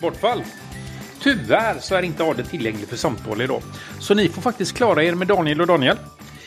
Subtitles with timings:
[0.00, 0.42] Bortfall?
[1.22, 3.62] Tyvärr så är inte Ade tillgänglig för samtal idag.
[3.98, 5.96] Så ni får faktiskt klara er med Daniel och Daniel.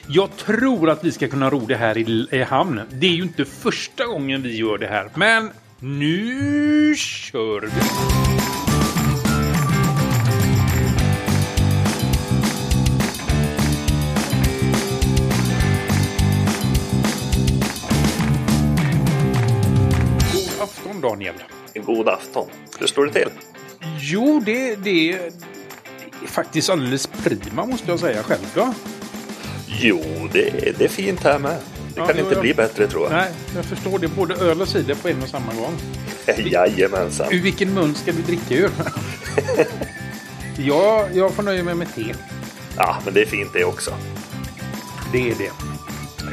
[0.08, 2.82] Jag tror att vi ska kunna ro det här i, i hamn.
[2.92, 5.10] Det är ju inte första gången vi gör det här.
[5.16, 8.43] Men nu kör vi!
[21.76, 22.48] God afton.
[22.80, 23.30] Hur står det till?
[24.00, 25.12] Jo, det, det, det
[26.24, 28.74] är faktiskt alldeles prima måste jag säga själv då.
[29.68, 31.52] Jo, det, det är fint här med.
[31.52, 33.12] Det Ja, kan inte jag- bli bättre tror jag.
[33.12, 34.08] Nej, jag förstår det.
[34.08, 35.78] Både öl och cider på en och samma gång.
[36.52, 37.28] Jajamensan.
[37.32, 38.70] Ur vilken mun ska du dricka ur?
[40.58, 42.14] ja, jag får nöja mig med te.
[42.78, 43.92] Ja, men det är fint det också.
[45.12, 45.48] Det är det.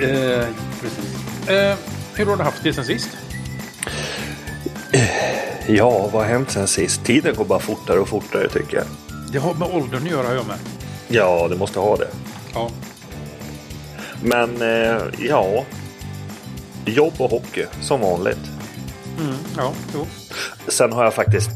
[0.04, 0.46] Eh,
[0.80, 1.48] precis.
[1.48, 1.76] Eh,
[2.14, 3.08] hur har du haft det sen sist?
[5.66, 7.04] Ja, vad har hänt sen sist?
[7.04, 8.86] Tiden går bara fortare och fortare tycker jag.
[9.32, 10.58] Det har med åldern att göra, har jag med.
[11.08, 12.08] Ja, det måste ha det.
[12.54, 12.70] Ja.
[14.22, 15.64] Men eh, ja,
[16.84, 18.50] jobb och hockey som vanligt.
[19.20, 20.06] Mm, ja, jo.
[20.68, 21.50] Sen har jag faktiskt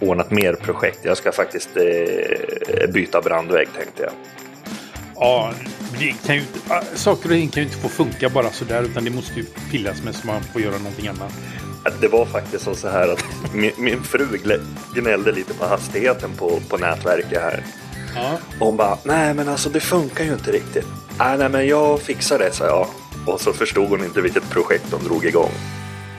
[0.00, 0.98] ordnat mer projekt.
[1.02, 4.12] Jag ska faktiskt eh, byta brandvägg tänkte jag.
[5.20, 5.52] Ja,
[5.98, 6.42] det kan ju
[6.94, 10.02] saker och ting kan ju inte få funka bara sådär utan det måste ju pillas
[10.02, 11.32] med så man får göra någonting annat.
[12.00, 14.26] Det var faktiskt så här att min, min fru
[14.94, 17.64] gnällde lite på hastigheten på, på nätverket här.
[18.14, 18.38] Ja.
[18.60, 20.86] Och hon bara, nej men alltså det funkar ju inte riktigt.
[21.18, 22.86] Nej, nej men jag fixar det, sa jag.
[23.26, 25.50] Och så förstod hon inte vilket projekt de drog igång.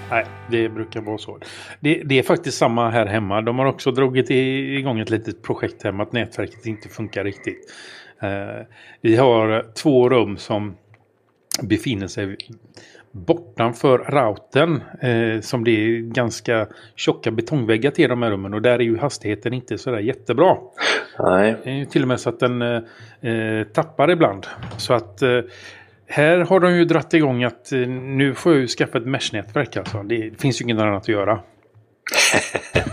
[0.09, 1.39] Nej, det brukar vara så.
[1.79, 3.41] Det, det är faktiskt samma här hemma.
[3.41, 7.71] De har också dragit igång ett litet projekt hemma att nätverket inte funkar riktigt.
[8.21, 8.65] Eh,
[9.01, 10.77] vi har två rum som
[11.61, 12.37] befinner sig
[13.11, 14.81] bortanför routern.
[15.01, 18.97] Eh, som det är ganska tjocka betongväggar till de här rummen och där är ju
[18.97, 20.57] hastigheten inte sådär jättebra.
[21.19, 21.55] Nej.
[21.63, 24.47] Det är ju till och med så att den eh, tappar ibland.
[24.77, 25.39] Så att eh,
[26.07, 29.77] här har de ju dratt igång att eh, nu får jag ju skaffa ett mesh-nätverk
[29.77, 30.03] alltså.
[30.03, 31.39] Det finns ju inget annat att göra.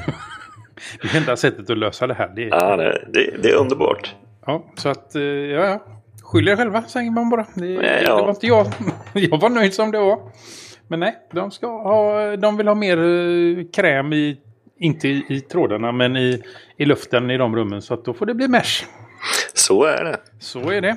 [1.03, 2.33] det är enda sättet att lösa det här.
[2.37, 4.15] Det, Ja, det, det, det är underbart.
[4.49, 5.81] Ja, så att, eh, ja, ja.
[6.23, 7.47] Skyll er själva, säger man bara.
[7.55, 7.67] Det,
[8.05, 8.17] Ja.
[8.17, 8.67] det var inte jag.
[9.13, 10.19] jag var nöjd som det var.
[10.89, 14.37] Men nej, de, ska ha, de vill ha mer eh, kräm i,
[14.79, 16.43] inte i, i trådarna, men i,
[16.77, 17.83] i luften i de rummen.
[17.83, 18.85] Så att då får det bli mesh.
[19.55, 20.17] Så är det.
[20.41, 20.97] Så är det.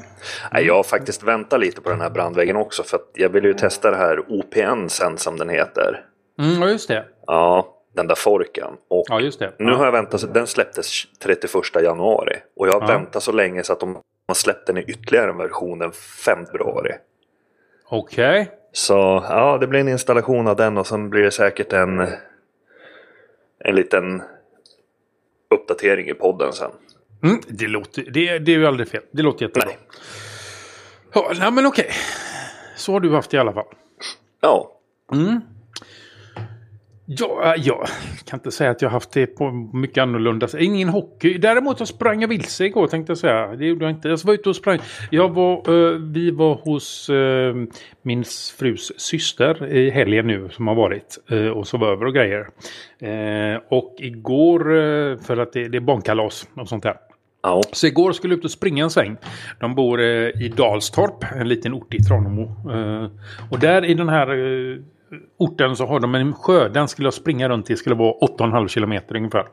[0.51, 2.83] Jag har faktiskt väntat lite på den här brandväggen också.
[2.83, 5.99] För att jag vill ju testa det här OPN sen som den heter.
[6.39, 7.05] Mm, just det.
[7.27, 7.67] Ja,
[8.01, 8.69] den där forken.
[8.87, 9.75] Och Ja, nu ja.
[9.75, 11.51] har jag väntat, den släpptes 31
[11.83, 12.35] januari.
[12.55, 12.87] Och jag har Ja.
[12.87, 13.97] väntat så länge så att de
[14.27, 16.91] har släppt den i ytterligare en version den 5 februari.
[17.89, 18.51] Okej.
[18.73, 18.93] Så
[19.29, 21.99] ja, det blir en installation av den och sen blir det säkert en,
[23.63, 24.21] en liten
[25.55, 26.71] uppdatering i podden sen.
[27.23, 29.03] Mm, det, låter, det, det är ju aldrig fel.
[29.11, 29.67] Det låter jättebra.
[29.67, 29.77] Nej.
[31.13, 31.89] Ja, nej, men okej.
[32.75, 33.67] Så har du haft det i alla fall.
[34.41, 34.77] Ja,
[35.13, 35.41] Mm.
[37.19, 37.87] Ja, jag
[38.25, 40.47] kan inte säga att jag har haft det på mycket annorlunda.
[40.59, 41.37] Ingen hockey.
[41.37, 43.47] Däremot så sprang jag vilse igår tänkte jag säga.
[43.47, 44.09] Det gjorde jag inte.
[44.09, 44.79] Jag var ute och sprang.
[45.09, 47.55] Jag var, eh, vi var hos eh,
[48.01, 48.23] min
[48.59, 51.17] frus syster i helgen nu som har varit.
[51.31, 52.47] eh, och sov över och grejer.
[52.99, 56.95] Eh, och igår, eh, för att det, det är barnkalas och sånt där.
[57.43, 57.61] ja.
[57.71, 59.17] Så igår skulle jag ut och springa en sväng.
[59.59, 60.07] De bor eh,
[60.41, 62.71] i Dalstorp, en liten ort i Tranemo.
[62.71, 63.09] Eh,
[63.51, 64.77] och där i den här eh,
[65.37, 66.69] orten så har de en sjö.
[66.69, 67.77] Den skulle jag springa runt i.
[67.77, 69.45] skulle vara 8,5 kilometer ungefär.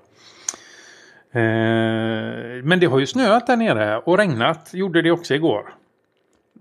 [1.33, 4.71] Eh, men det har ju snöat där nere och regnat.
[4.73, 5.75] Gjorde det också igår.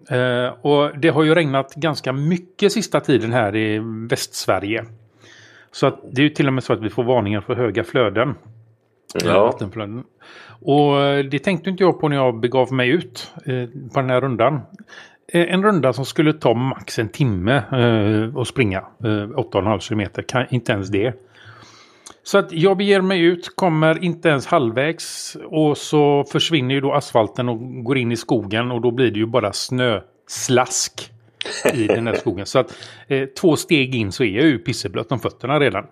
[0.10, 4.86] Eh, och det har ju regnat ganska mycket sista tiden här i Västsverige.
[5.72, 7.84] Så att det är ju till och med så att vi får varningar för höga
[7.84, 8.36] flöden.
[9.14, 9.20] Ja.
[9.26, 9.44] ja.
[9.44, 10.04] Vattenflöden.
[10.62, 14.10] Och eh, det tänkte inte jag på när jag begav mig ut eh, på den
[14.10, 14.62] här rundan.
[15.34, 18.78] Eh, en runda som skulle ta max en timme eh, att springa.
[18.78, 21.14] Eh, 8,5 kilometer, kan, inte ens det.
[22.24, 26.94] Så att jag beger mig ut, kommer inte ens halvvägs och så försvinner ju då
[26.94, 31.12] asfalten och går in i skogen och då blir det ju bara snöslask
[31.74, 32.46] i den här skogen.
[32.46, 32.78] Så att
[33.08, 35.86] eh, två steg in så är jag ju pisseblöt om fötterna redan.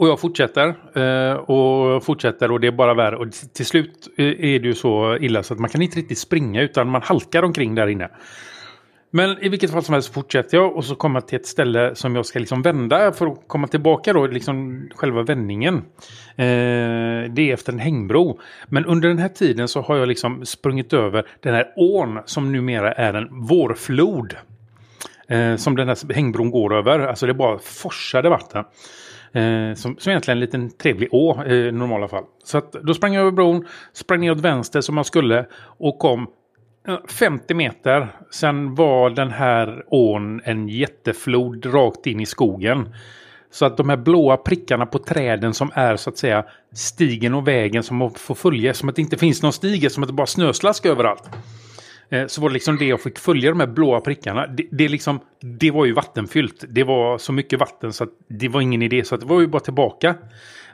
[0.00, 3.16] Och jag fortsätter eh, och fortsätter och det är bara värre.
[3.16, 6.18] Och till slut eh, är det ju så illa så att man kan inte riktigt
[6.18, 8.08] springa utan man halkar omkring där inne.
[9.10, 11.94] Men i vilket fall som helst fortsätter jag och så kommer jag till ett ställe
[11.94, 15.74] som jag ska liksom vända för att komma tillbaka då, liksom själva vändningen.
[16.36, 18.40] Eh, det är efter en hängbro.
[18.68, 22.52] Men under den här tiden så har jag liksom sprungit över den här ån som
[22.52, 24.36] numera är en vårflod.
[25.28, 27.00] Eh, som den här hängbron går över.
[27.00, 28.64] Alltså det är bara forsade vatten.
[29.32, 32.24] Eh, som, som egentligen en liten trevlig å eh, i normala fall.
[32.44, 35.46] Så att, då sprang jag över bron, sprang ner åt vänster som man skulle
[35.78, 36.26] och kom
[36.88, 38.08] eh, 50 meter.
[38.30, 42.94] Sen var den här ån en jätteflod rakt in i skogen.
[43.52, 46.44] Så att de här blåa prickarna på träden som är så att säga
[46.74, 48.74] stigen och vägen som man får följa.
[48.74, 51.30] Som att det inte finns någon stig, som att det bara snöslask överallt.
[52.10, 54.46] Eh, så var det liksom det jag fick följa, de här blåa prickarna.
[54.46, 56.64] Det, det, liksom, det var ju vattenfyllt.
[56.68, 59.04] Det var så mycket vatten så att det var ingen idé.
[59.04, 60.14] Så det var ju bara tillbaka.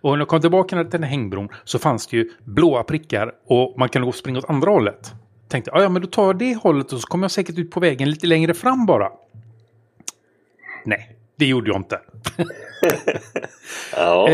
[0.00, 3.32] Och när jag kom tillbaka till den här hängbron så fanns det ju blåa prickar
[3.46, 5.12] och man kan gå och springa åt andra hållet.
[5.48, 7.80] Tänkte, ja men då tar jag det hållet och så kommer jag säkert ut på
[7.80, 9.10] vägen lite längre fram bara.
[10.84, 12.00] Nej, det gjorde jag inte.
[13.96, 14.28] ja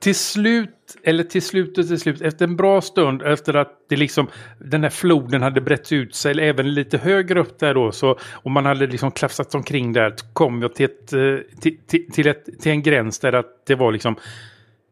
[0.00, 3.96] till slut, eller till slut och till slut, efter en bra stund, efter att det
[3.96, 4.26] liksom,
[4.58, 8.18] den här floden hade brett ut sig, eller även lite högre upp där då, så,
[8.32, 12.26] och man hade liksom klafsat omkring där, kom jag till, ett, eh, till, till, till,
[12.26, 14.16] ett, till en gräns där att det var liksom,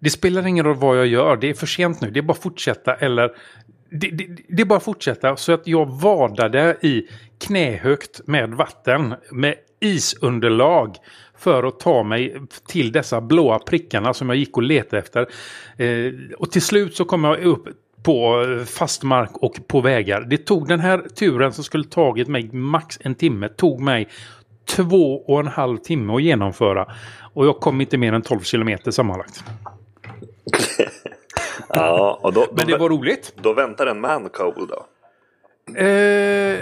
[0.00, 2.32] det spelar ingen roll vad jag gör, det är för sent nu, det är bara
[2.32, 3.30] att fortsätta eller
[3.90, 5.36] det, det, det, är bara att fortsätta.
[5.36, 7.08] Så att jag vadade i
[7.38, 10.96] knähögt med vatten med isunderlag
[11.44, 12.37] för att ta mig
[12.67, 15.26] till dessa blåa prickarna som jag gick och letade efter.
[15.76, 17.69] Eh, och till slut så kom jag upp
[18.02, 20.20] på fast mark och på vägar.
[20.20, 24.08] Det tog den här turen som skulle tagit mig max en timme, tog mig
[24.64, 26.87] två och en halv timme att genomföra.
[27.35, 29.44] Och jag kom inte mer än 12 kilometer sammanlagt.
[31.69, 33.32] ja, och då, Men det var roligt.
[33.43, 34.87] Då väntar en man cold då?
[35.79, 36.61] Eh,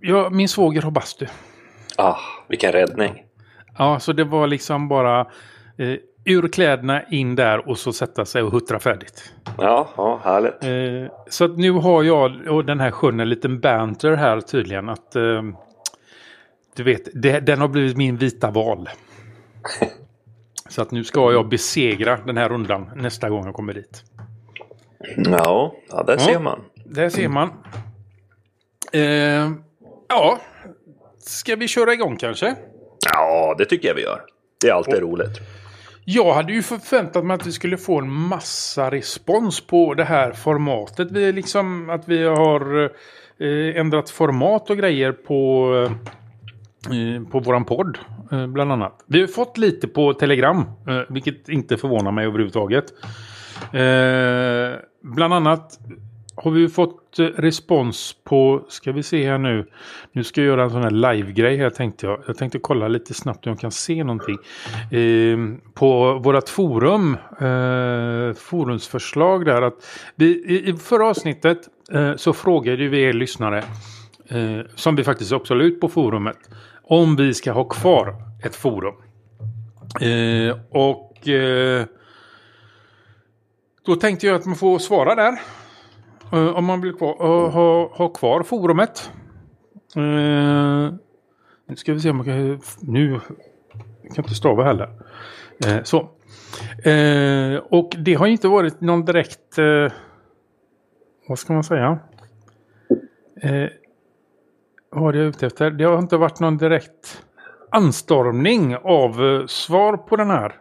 [0.00, 1.26] ja, min svåger har bastu.
[1.96, 2.18] Ah,
[2.48, 3.24] vilken räddning.
[3.80, 5.20] Ja, så det var liksom bara
[5.76, 9.32] eh, ur kläderna in där och så sätta sig och huttra färdigt.
[9.58, 10.64] Ja, ja härligt.
[10.64, 14.88] Eh, så att nu har jag och den här sjön en liten banter här tydligen.
[14.88, 15.42] Att eh,
[16.76, 18.88] du vet, det, den har blivit min vita val.
[20.68, 24.04] så att nu ska jag besegra den här rundan nästa gång jag kommer dit.
[25.16, 26.60] Ja, ja där ja, ser man.
[26.84, 27.50] Där ser man.
[28.92, 29.50] Eh,
[30.08, 30.38] ja,
[31.18, 32.56] ska vi köra igång kanske?
[33.06, 34.22] Ja, det tycker jag vi gör.
[34.60, 35.40] Det är alltid och, roligt.
[36.04, 40.32] Jag hade ju förväntat mig att vi skulle få en massa respons på det här
[40.32, 41.10] formatet.
[41.10, 42.84] Vi liksom att vi har
[43.38, 45.72] eh, ändrat format och grejer på,
[46.90, 47.98] eh, på våran podd.
[48.32, 49.04] Eh, bland annat.
[49.06, 50.58] Vi har fått lite på Telegram.
[50.88, 52.84] Eh, vilket inte förvånar mig överhuvudtaget.
[53.72, 55.78] Eh, bland annat
[56.42, 59.66] har vi fått eh, respons på, ska vi se här nu.
[60.12, 62.22] Nu ska jag göra en sån här live-grej här tänkte jag.
[62.26, 64.38] Jag tänkte kolla lite snabbt om jag kan se någonting.
[64.90, 65.38] Eh,
[65.74, 69.62] på vårat forum, eh, forumsförslag där.
[69.62, 69.74] Att
[70.14, 71.58] vi, i, I förra avsnittet
[71.92, 73.58] eh, så frågade vi er lyssnare,
[74.28, 76.38] eh, som vi faktiskt också la ut på forumet,
[76.82, 78.14] om vi ska ha kvar
[78.44, 78.94] ett forum.
[80.00, 81.84] Eh, och eh,
[83.86, 85.38] då tänkte jag att man får svara där.
[86.32, 89.12] Uh, om man vill kvar, uh, ha, ha kvar forumet.
[89.96, 90.92] Uh,
[91.66, 92.60] nu ska vi se om man kan...
[92.80, 93.20] Nu
[94.02, 94.90] jag kan inte stava heller.
[95.84, 96.08] så.
[97.68, 99.58] och det har inte varit någon direkt...
[101.28, 101.98] vad ska man säga?
[104.90, 105.70] vad är det jag ute efter?
[105.70, 107.24] Det har inte varit någon direkt
[107.70, 110.54] anstormning av svar på den här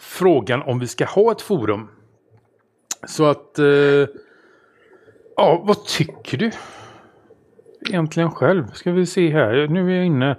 [0.00, 1.88] frågan om vi ska ha ett forum.
[3.06, 3.58] Så att...
[3.58, 4.08] Eh,
[5.36, 6.50] ja, vad tycker du?
[7.88, 8.66] Egentligen själv.
[8.72, 9.68] Ska vi se här.
[9.68, 10.38] Nu är jag inne.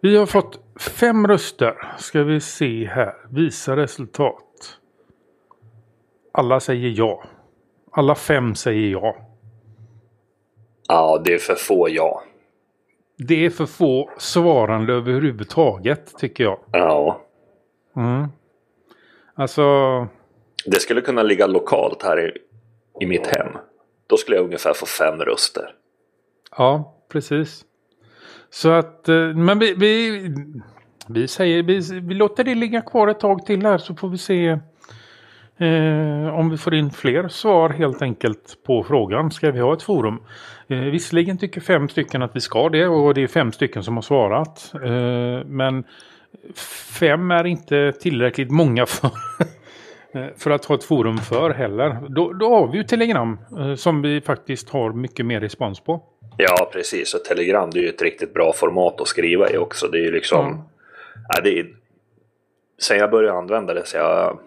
[0.00, 1.74] Vi har fått fem röster.
[1.98, 3.14] Ska vi se här.
[3.30, 4.78] Visa resultat.
[6.32, 7.24] Alla säger ja.
[7.92, 9.16] Alla fem säger ja.
[10.88, 12.22] Ja, det är för få ja.
[13.18, 16.58] Det är för få svarande överhuvudtaget tycker jag.
[16.72, 17.20] Ja.
[17.96, 18.28] Mm.
[19.34, 19.62] Alltså...
[20.66, 22.32] Det skulle kunna ligga lokalt här i,
[23.00, 23.48] i mitt hem.
[24.06, 25.74] Då skulle jag ungefär få fem röster.
[26.56, 27.64] Ja, precis.
[28.50, 30.20] Så att, eh, men vi, vi,
[31.08, 34.18] vi säger, vi, vi låter det ligga kvar ett tag till här så får vi
[34.18, 34.48] se
[35.58, 39.30] eh, om vi får in fler svar helt enkelt på frågan.
[39.30, 40.22] Ska vi ha ett forum?
[40.68, 43.94] Eh, visserligen tycker fem stycken att vi ska det och det är fem stycken som
[43.94, 44.72] har svarat.
[44.74, 45.84] Eh, men
[46.98, 49.10] fem är inte tillräckligt många för
[50.36, 51.98] för att ha ett forum för heller.
[52.08, 56.02] Då, då har vi ju Telegram eh, som vi faktiskt har mycket mer respons på.
[56.36, 57.14] Ja, precis.
[57.14, 59.88] Och Telegram det är ju ett riktigt bra format att skriva i också.
[59.88, 60.46] Det är ju liksom...
[60.46, 60.58] Mm.
[61.28, 61.66] Ja, det är,
[62.78, 64.38] sen jag började använda det så jag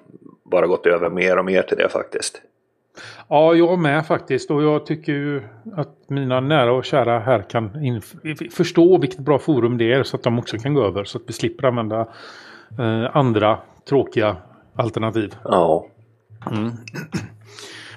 [0.52, 2.42] bara gått över mer och mer till det faktiskt.
[3.28, 4.52] Ja, jag med faktiskt.
[4.52, 5.42] Och jag tycker ju
[5.76, 8.02] att mina nära och kära här kan
[8.52, 11.04] förstå vilket bra forum det är så att de också kan gå över.
[11.04, 12.08] Så att vi slipper använda
[12.80, 13.60] eh, andra
[13.90, 14.38] tråkiga
[14.80, 15.36] alternativ.
[15.44, 15.86] Ja.
[16.52, 16.72] Mm.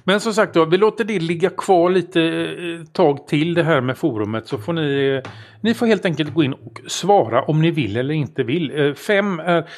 [0.05, 3.81] Men som sagt då, vi låter det ligga kvar lite eh, tag till det här
[3.81, 7.63] med forumet så får ni, eh, ni får helt enkelt gå in och svara om
[7.63, 8.81] ni vill eller inte vill.
[8.81, 9.69] Eh, fem är,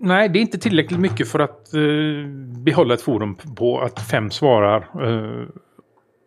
[0.00, 1.70] nej det är inte tillräckligt mycket för att
[2.64, 4.88] behålla ett forum på att fem svarar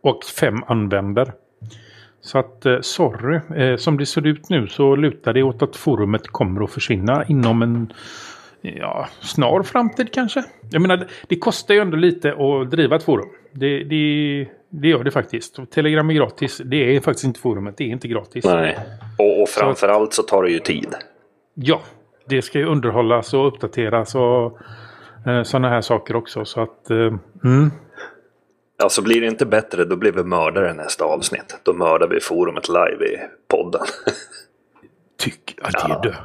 [0.04, 1.34] och fem använder.
[2.22, 3.40] Så att sorry,
[3.78, 7.62] som det ser ut nu så lutar det åt att forumet kommer att försvinna inom
[7.62, 7.94] en
[8.76, 10.44] ja, snar framtid kanske.
[10.72, 13.30] Jag menar, det kostar ju ändå lite att driva ett forum.
[13.52, 15.72] Det, det, det gör det faktiskt.
[15.72, 16.62] Telegram är gratis.
[16.66, 17.78] Det är faktiskt inte forumet.
[17.78, 18.46] Det är inte gratis.
[18.46, 18.78] Nej,
[19.18, 20.96] och, och framförallt så tar det ju tid.
[21.54, 21.82] Ja,
[22.26, 24.60] det ska ju underhållas och uppdateras och
[25.26, 26.46] eh, sådana här saker också.
[26.46, 27.72] Så att, eh, mm.
[28.84, 31.60] Alltså blir det inte bättre då blir vi mördare nästa avsnitt.
[31.64, 33.82] Då mördar vi forumet live i podden.
[35.18, 36.16] Tyck att det är dö.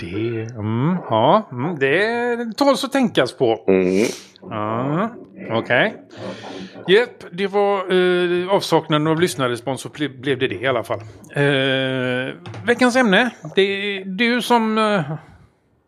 [0.00, 3.64] Det, mm, ja, mm, det tåls att tänkas på.
[3.68, 4.06] Mm.
[4.50, 5.08] Ja,
[5.50, 5.58] Okej.
[5.58, 6.96] Okay.
[6.96, 11.00] Japp, det var eh, avsaknaden av lyssnarrespons så blev det det i alla fall.
[11.34, 12.34] Eh,
[12.66, 13.30] veckans ämne.
[13.54, 15.12] Det är du som eh,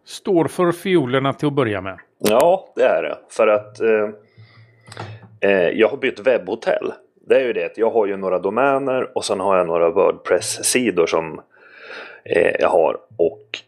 [0.05, 1.99] står för fiolerna till att börja med.
[2.19, 3.19] Ja, det är det.
[3.31, 3.77] För att
[5.75, 6.93] jag har bytt webbhotell.
[7.29, 11.07] Det är ju det jag har ju några domäner och sen har jag några Wordpress-sidor
[11.07, 11.41] som
[12.61, 12.97] jag har.
[13.17, 13.63] Och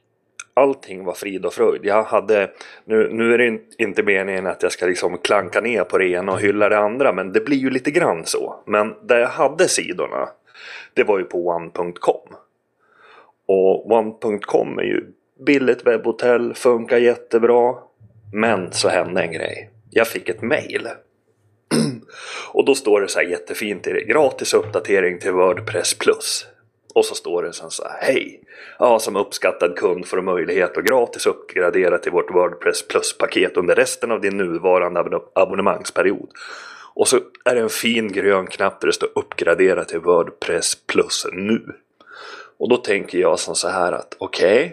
[0.55, 1.85] allting var frid och fröjd.
[1.85, 2.51] Jag hade,
[2.85, 6.33] nu, nu är det inte meningen att jag ska liksom klanka ner på det ena
[6.33, 8.63] och hylla det andra, men det blir ju lite grann så.
[8.67, 10.29] Men där jag hade sidorna,
[10.95, 12.37] det var ju på one.com.
[13.47, 15.07] Och one.com är ju
[15.47, 17.75] billigt webbhotell, funkar jättebra.
[18.33, 19.71] Men så hände en grej.
[19.91, 20.89] Jag fick ett mail.
[22.53, 24.05] och då står det så här jättefint i det.
[24.05, 26.47] Gratis uppdatering till Wordpress Plus.
[26.95, 28.41] Och så står det sen så här, hej!
[28.79, 33.75] Ja, som uppskattad kund får du möjlighet att gratis uppgradera till vårt Wordpress Plus-paket under
[33.75, 36.29] resten av din nuvarande abonnemangsperiod.
[36.95, 41.27] Och så är det en fin grön knapp där det står uppgradera till Wordpress Plus
[41.33, 41.63] nu.
[42.59, 44.73] Och då tänker jag som så här att okej, okay,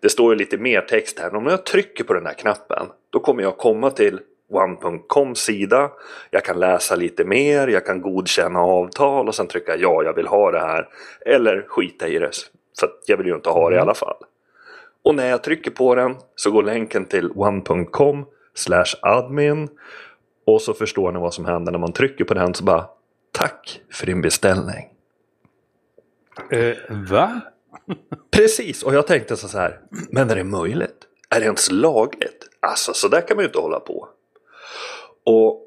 [0.00, 1.30] det står ju lite mer text här.
[1.30, 5.90] Men om jag trycker på den här knappen då kommer jag komma till one.com sida.
[6.30, 10.26] Jag kan läsa lite mer, jag kan godkänna avtal och sen trycka ja, jag vill
[10.26, 10.88] ha det här.
[11.26, 12.30] Eller skita i det,
[12.80, 13.82] för jag vill ju inte ha det i mm.
[13.82, 14.16] alla fall.
[15.04, 18.26] Och när jag trycker på den så går länken till one.com
[19.02, 19.68] admin
[20.46, 22.84] och så förstår ni vad som händer när man trycker på den så bara
[23.32, 24.88] Tack för din beställning.
[26.50, 26.76] Eh,
[27.10, 27.40] va?
[28.30, 31.06] Precis, och jag tänkte så här, men är det möjligt?
[31.30, 32.48] Är det ens lagligt?
[32.60, 34.08] Alltså så där kan man ju inte hålla på.
[35.28, 35.62] Och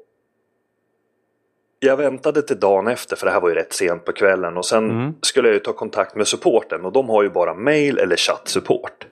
[1.80, 4.66] jag väntade till dagen efter för det här var ju rätt sent på kvällen och
[4.66, 5.14] sen mm.
[5.22, 9.06] skulle jag ju ta kontakt med supporten och de har ju bara mail eller chattsupport.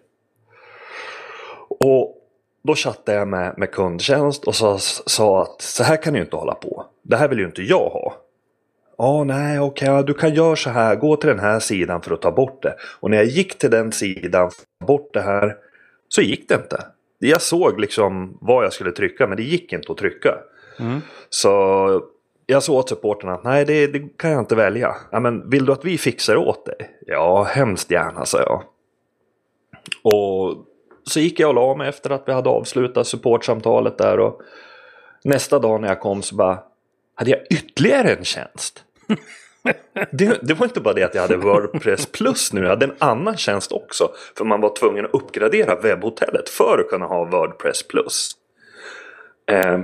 [1.68, 2.16] Och
[2.62, 6.36] då chattade jag med, med kundtjänst och sa, sa att så här kan du inte
[6.36, 6.86] hålla på.
[7.02, 8.16] Det här vill ju inte jag ha.
[8.98, 10.96] Ja, nej, okej, okay, du kan göra så här.
[10.96, 12.74] Gå till den här sidan för att ta bort det.
[13.00, 15.56] Och när jag gick till den sidan för att ta bort det här
[16.08, 16.84] så gick det inte
[17.28, 20.38] jag såg liksom vad jag skulle trycka men det gick inte att trycka.
[20.78, 21.00] Mm.
[21.28, 21.50] Så
[22.46, 24.96] jag sa åt supporten att nej det, det, kan jag inte välja.
[25.10, 26.90] Ja, men vill du att vi fixar åt dig?
[27.06, 28.62] Ja, hemskt gärna sa jag.
[30.02, 30.66] Och
[31.04, 34.40] så gick jag och la mig efter att vi hade avslutat supportsamtalet där och
[35.24, 36.58] nästa dag när jag kom så bara
[37.14, 38.84] hade jag ytterligare en tjänst.
[40.10, 42.94] det, det, var inte bara det att jag hade Wordpress plus nu, jag hade en
[42.98, 44.12] annan tjänst också.
[44.36, 48.30] För man var tvungen att uppgradera webbhotellet för att kunna ha Wordpress plus.
[49.46, 49.80] Eh,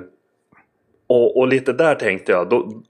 [1.06, 2.82] och, och, lite där tänkte jag, då,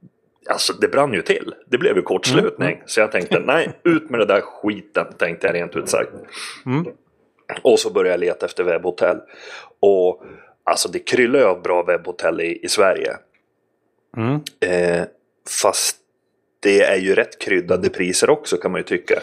[0.48, 1.54] alltså det brann ju till.
[1.66, 2.72] Det blev ju kortslutning.
[2.72, 2.82] Mm.
[2.86, 6.10] Så jag tänkte, nej, ut med det där skiten, tänkte jag rent ut sagt.
[6.66, 6.86] Mm.
[7.62, 9.20] Och så började jag leta efter webbhotell.
[9.80, 10.24] Och
[10.64, 13.16] alltså det kryllar ju av bra webbhotell i, i Sverige.
[14.16, 14.40] Mm.
[14.60, 15.06] Eh,
[15.62, 15.96] fast
[16.60, 19.20] det är ju rätt kryddade priser också kan man ju tycka.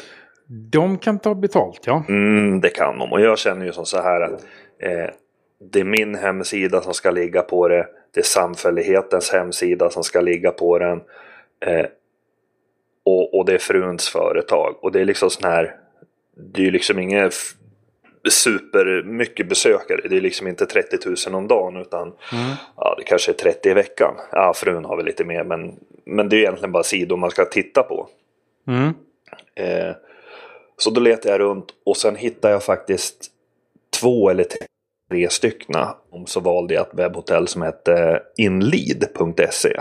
[0.48, 2.04] De kan ta betalt ja.
[2.10, 3.12] Mm, det kan de.
[3.12, 4.46] Och jag känner ju som så här att
[4.80, 5.10] eh,
[5.72, 7.88] det är min hemsida som ska ligga på det.
[8.14, 11.02] Det är samfällighetens hemsida som ska ligga på den.
[11.66, 11.86] Eh,
[13.06, 14.76] och, och det är fruns företag.
[14.82, 15.76] Och det är liksom sån här.
[16.54, 17.34] Det är ju liksom inget
[18.32, 20.08] supermycket besökare.
[20.10, 22.52] Det är liksom inte 30 000 om dagen utan mm.
[22.78, 24.16] ja, det kanske är 30 i veckan.
[24.32, 25.76] Ja, frun har väl lite mer men,
[26.06, 28.08] men det är egentligen bara sidor man ska titta på.
[28.68, 28.94] Mm.
[29.56, 29.96] Eh,
[30.78, 33.32] så då letar jag runt och sen hittar jag faktiskt
[34.00, 34.46] två eller
[35.10, 35.96] tre styckna.
[36.26, 39.80] Så valde jag ett webbhotell som hette inlead.se.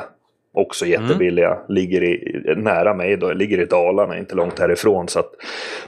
[0.55, 1.51] Också jättebilliga.
[1.55, 1.65] Mm.
[1.69, 5.09] Ligger i, nära mig då, ligger i Dalarna, inte långt härifrån.
[5.09, 5.33] Så att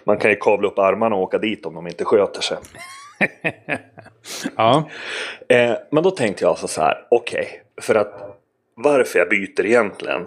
[0.05, 2.57] man kan ju kavla upp armarna och åka dit om de inte sköter sig.
[4.57, 4.91] ja.
[5.49, 8.39] Eh, men då tänkte jag alltså så här, okej, okay, för att
[8.75, 10.27] varför jag byter egentligen,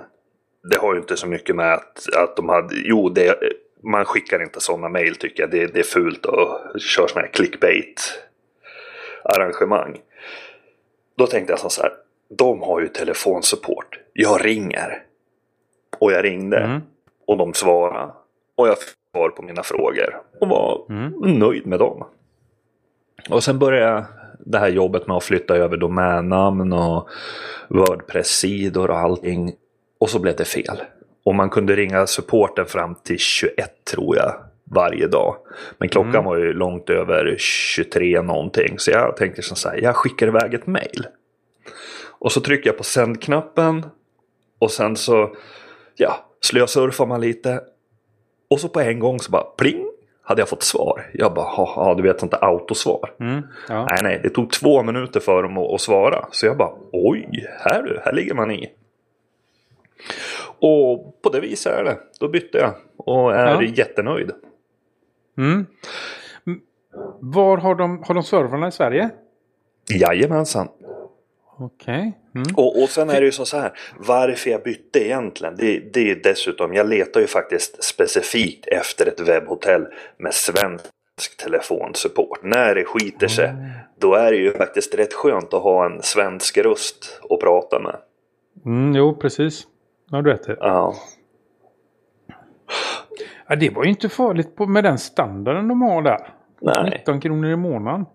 [0.72, 3.36] det har ju inte så mycket med att, att de hade, jo det,
[3.84, 7.34] man skickar inte sådana mail tycker jag, det, det är fult att köra sådana här
[7.34, 8.24] clickbait
[9.24, 9.98] arrangemang.
[11.18, 11.92] Då tänkte jag så här,
[12.30, 14.00] de har ju telefonsupport.
[14.14, 15.04] Jag ringer.
[16.00, 16.58] Och jag ringde.
[16.58, 16.82] Mm.
[17.28, 18.12] Och de svarade.
[18.56, 20.22] Och jag fick svar på mina frågor.
[20.42, 21.40] Och var mm.
[21.40, 22.08] nöjd med dem.
[23.30, 24.06] Och sen började
[24.40, 27.10] det här jobbet med att flytta över domännamn och
[27.68, 29.54] Wordpress-sidor och allting.
[30.00, 30.82] Och så blev det fel.
[31.26, 34.34] Och man kunde ringa supporten fram till 21 tror jag
[34.72, 35.36] varje dag.
[35.78, 36.26] Men klockan mm.
[36.26, 38.80] var ju långt över 23 någonting.
[38.80, 41.08] Så jag tänkte så här, jag skickar iväg ett mail.
[42.20, 43.86] Och så trycker jag på sändknappen.
[44.60, 45.36] Och sen så,
[45.96, 47.62] ja, slösurfar man lite.
[48.50, 51.10] Och så på en gång så bara pling hade jag fått svar.
[51.14, 53.14] Jag bara, ja du vet sånt där autosvar.
[53.20, 53.86] Mm, ja.
[53.90, 56.28] Nej, nej, det tog två minuter för dem att, att, svara.
[56.32, 58.72] Så jag bara, oj, här du, här ligger man i.
[60.60, 61.98] Och på det viset är det.
[62.20, 63.64] Då bytte jag och är ja.
[63.64, 64.32] jättenöjd.
[65.38, 65.66] Mm.
[67.20, 69.10] Var har de, har de servrarna i Sverige?
[69.90, 70.68] Jajamensan.
[71.60, 72.00] Okej.
[72.00, 72.12] Okay.
[72.36, 72.56] Mm.
[72.56, 76.16] Och, och sen är det ju så här, varför jag bytte egentligen, det, det är
[76.16, 79.88] dessutom, jag letar ju faktiskt specifikt efter ett webbhotell
[80.18, 82.40] med svensk telefonsupport.
[82.44, 83.70] När det skiter sig, mm.
[84.00, 87.96] då är det ju faktiskt rätt skönt att ha en svensk röst att prata med.
[88.66, 89.68] Mm, jo, precis.
[90.12, 90.94] Ja, du rätt Ja.
[93.48, 93.56] ja.
[93.56, 96.30] Det var ju inte farligt på, med den standarden de har där.
[96.62, 96.90] Nej.
[96.90, 98.06] 19 kronor i månaden.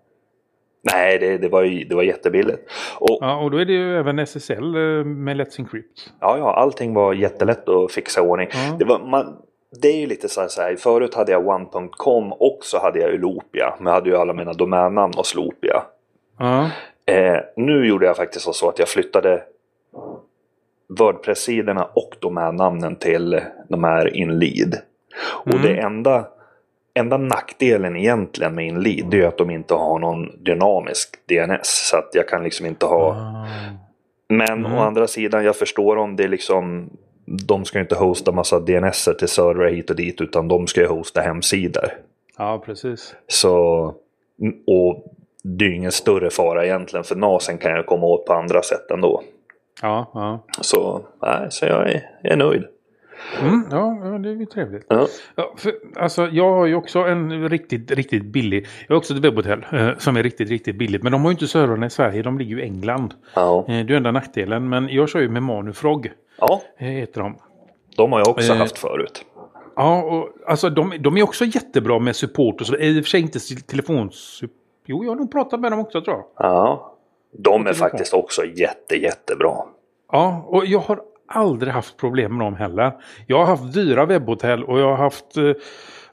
[0.83, 2.71] Nej, det, det, var, det var jättebilligt.
[2.99, 6.13] Och, ja, och då är det ju även SSL eh, med Let's Encrypt.
[6.21, 8.49] Ja, ja, allting var jättelätt att fixa i ordning.
[8.53, 8.77] Ja.
[8.79, 9.37] Det, var, man,
[9.83, 13.19] det är ju lite så här, förut hade jag one.com och så hade jag ju
[13.19, 13.75] Loopia.
[13.79, 15.83] Men jag hade ju alla mina domännamn hos Loopia.
[16.39, 16.71] Ja.
[17.07, 19.43] Eh, nu gjorde jag faktiskt så att jag flyttade
[20.99, 24.79] Wordpress-sidorna och domännamnen till de här Inlead.
[25.23, 25.63] Och mm.
[25.63, 26.29] det enda
[26.95, 31.89] enda nackdelen egentligen med Inlead det är att de inte har någon dynamisk DNS.
[31.91, 33.11] Så att jag kan liksom inte ha...
[33.11, 33.47] Ah.
[34.29, 34.75] Men mm.
[34.75, 36.91] å andra sidan, jag förstår om det är liksom...
[37.25, 40.87] De ska inte hosta massa DNS till servrar hit och dit utan de ska ju
[40.87, 41.89] hosta hemsidor.
[42.39, 43.15] Ja, precis.
[43.27, 43.85] Så...
[44.67, 45.05] Och
[45.43, 48.63] det är ju ingen större fara egentligen för NASen kan jag komma åt på andra
[48.63, 49.23] sätt ändå.
[49.83, 50.45] Ja, ja.
[50.61, 52.65] Så, nej, så jag är, jag är nöjd.
[53.41, 54.87] Mm, ja, det är ju trevligt.
[54.89, 55.07] Ja.
[55.35, 58.67] Ja, för, alltså, jag har ju också en riktigt, riktigt billig.
[58.89, 61.03] Jag har också ett webbhotell eh, som är riktigt, riktigt billigt.
[61.03, 63.15] Men de har ju inte servrarna i Sverige, de ligger ju i England.
[63.35, 63.59] Ja.
[63.59, 64.69] Eh, det är ju enda nackdelen.
[64.69, 66.13] Men jag kör ju med Manufrog.
[66.39, 66.63] Ja.
[66.79, 67.37] Eh, heter de.
[67.97, 69.25] De har jag också eh, haft förut.
[69.77, 72.77] Ja, och, alltså de, de är också jättebra med support och så.
[72.77, 74.43] I och för sig inte telefons...
[74.87, 76.25] Jo, jag har nog pratat med dem också tror jag.
[76.37, 76.95] Ja,
[77.39, 79.57] de är faktiskt också jätte, jättebra.
[80.13, 81.01] Ja, och jag har
[81.33, 82.93] aldrig haft problem med dem heller.
[83.27, 85.53] Jag har haft dyra webbhotell och jag har haft eh,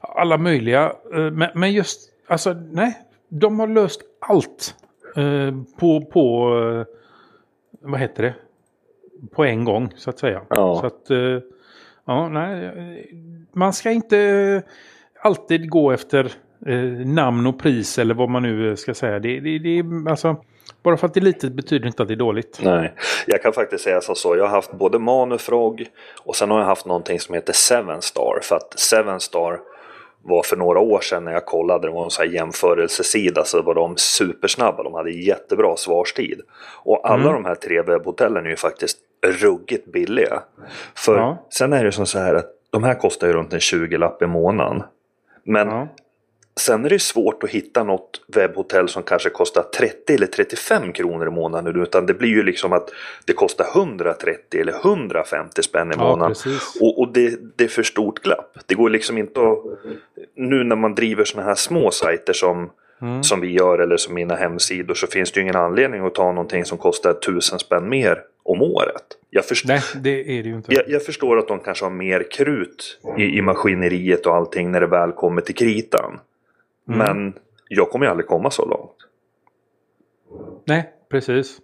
[0.00, 0.92] alla möjliga.
[1.14, 4.74] Eh, men, men, just, alltså nej, de har löst allt
[5.16, 6.86] eh, på, på eh,
[7.80, 8.34] vad heter det?
[9.30, 10.42] På en gång så att säga.
[10.48, 10.78] Ja.
[10.80, 11.38] Så att, eh,
[12.04, 14.62] ja, nej, man ska inte
[15.22, 16.32] alltid gå efter
[17.04, 19.18] namn och pris eller vad man nu ska säga.
[19.18, 20.36] Det, det, det, alltså,
[20.82, 22.60] bara för att det är litet betyder inte att det är dåligt.
[22.62, 22.94] Nej,
[23.26, 24.36] jag kan faktiskt säga så.
[24.36, 25.86] Jag har haft både Manufrog
[26.24, 28.40] och sen har jag haft någonting som heter Seven Star.
[28.42, 29.60] För att Seven Star
[30.22, 33.74] var för några år sedan när jag kollade, det var en här jämförelsesida, så var
[33.74, 34.82] de supersnabba.
[34.82, 36.40] De hade jättebra svarstid.
[36.82, 37.34] Och alla mm.
[37.34, 40.42] de här tre webbhotellen är ju faktiskt ruggigt billiga.
[40.94, 41.46] För ja.
[41.50, 44.26] sen är det som så här att de här kostar ju runt en 20-lapp i
[44.26, 44.82] månaden.
[45.44, 45.88] Men ja.
[46.60, 51.26] Sen är det svårt att hitta något webbhotell som kanske kostar 30 eller 35 kronor
[51.26, 51.82] i månaden.
[51.82, 52.90] Utan det blir ju liksom att
[53.24, 56.36] det kostar 130 eller 150 spänn i månaden.
[56.44, 58.58] Ja, och, och det, det, är för stort glapp.
[58.66, 59.58] Det går liksom inte att...
[60.34, 62.70] Nu när man driver sådana här små sajter som,
[63.02, 63.22] mm.
[63.22, 66.32] som vi gör eller som mina hemsidor så finns det ju ingen anledning att ta
[66.32, 69.04] någonting som kostar 1000 spänn mer om året.
[69.30, 69.80] Jag, först Nej.
[70.66, 74.80] Jag, jag, förstår att de kanske har mer krut i, i maskineriet och allting när
[74.80, 76.18] det väl kommer till kritan.
[76.90, 76.98] Mm.
[76.98, 77.34] Men
[77.68, 78.96] jag kommer ju aldrig komma så långt.
[80.66, 81.58] Nej, precis.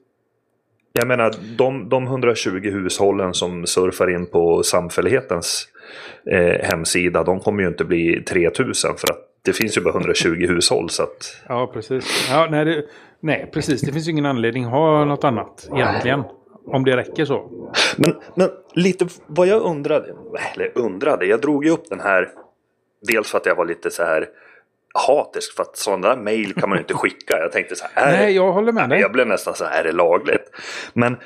[0.92, 5.68] Jag menar, de, de 120 hushållen som surfar in på samfällighetens
[6.30, 10.28] eh, hemsida, de kommer ju inte bli 3000 för att det finns ju bara 120
[10.48, 11.42] hushåll så att...
[11.48, 12.28] Ja, precis.
[12.30, 12.84] Ja, nej, det,
[13.20, 13.80] nej, precis.
[13.80, 16.22] Det finns ju ingen anledning att ha något annat egentligen.
[16.66, 17.50] Om det räcker så.
[17.96, 20.14] Men, men lite vad jag undrade,
[20.54, 22.28] eller undrade, jag drog ju upp den här
[23.00, 24.28] Dels för att jag var lite så här
[24.96, 27.38] hatisk för att sådana där mail kan man ju inte skicka.
[27.38, 28.12] Jag tänkte så här.
[28.12, 29.00] Nej, jag håller med dig.
[29.00, 30.50] Jag blev nästan så här, är det lagligt?
[30.92, 31.16] Men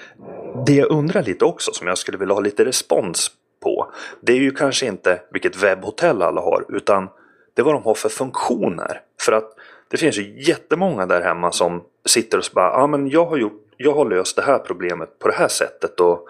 [0.67, 3.31] det jag undrar lite också som jag skulle vilja ha lite respons
[3.63, 3.93] på.
[4.21, 7.09] Det är ju kanske inte vilket webbhotell alla har utan
[7.55, 9.01] det är vad de har för funktioner.
[9.21, 9.53] För att
[9.91, 13.25] det finns ju jättemånga där hemma som sitter och så bara, ja ah, men jag
[13.25, 16.29] har, gjort, jag har löst det här problemet på det här sättet och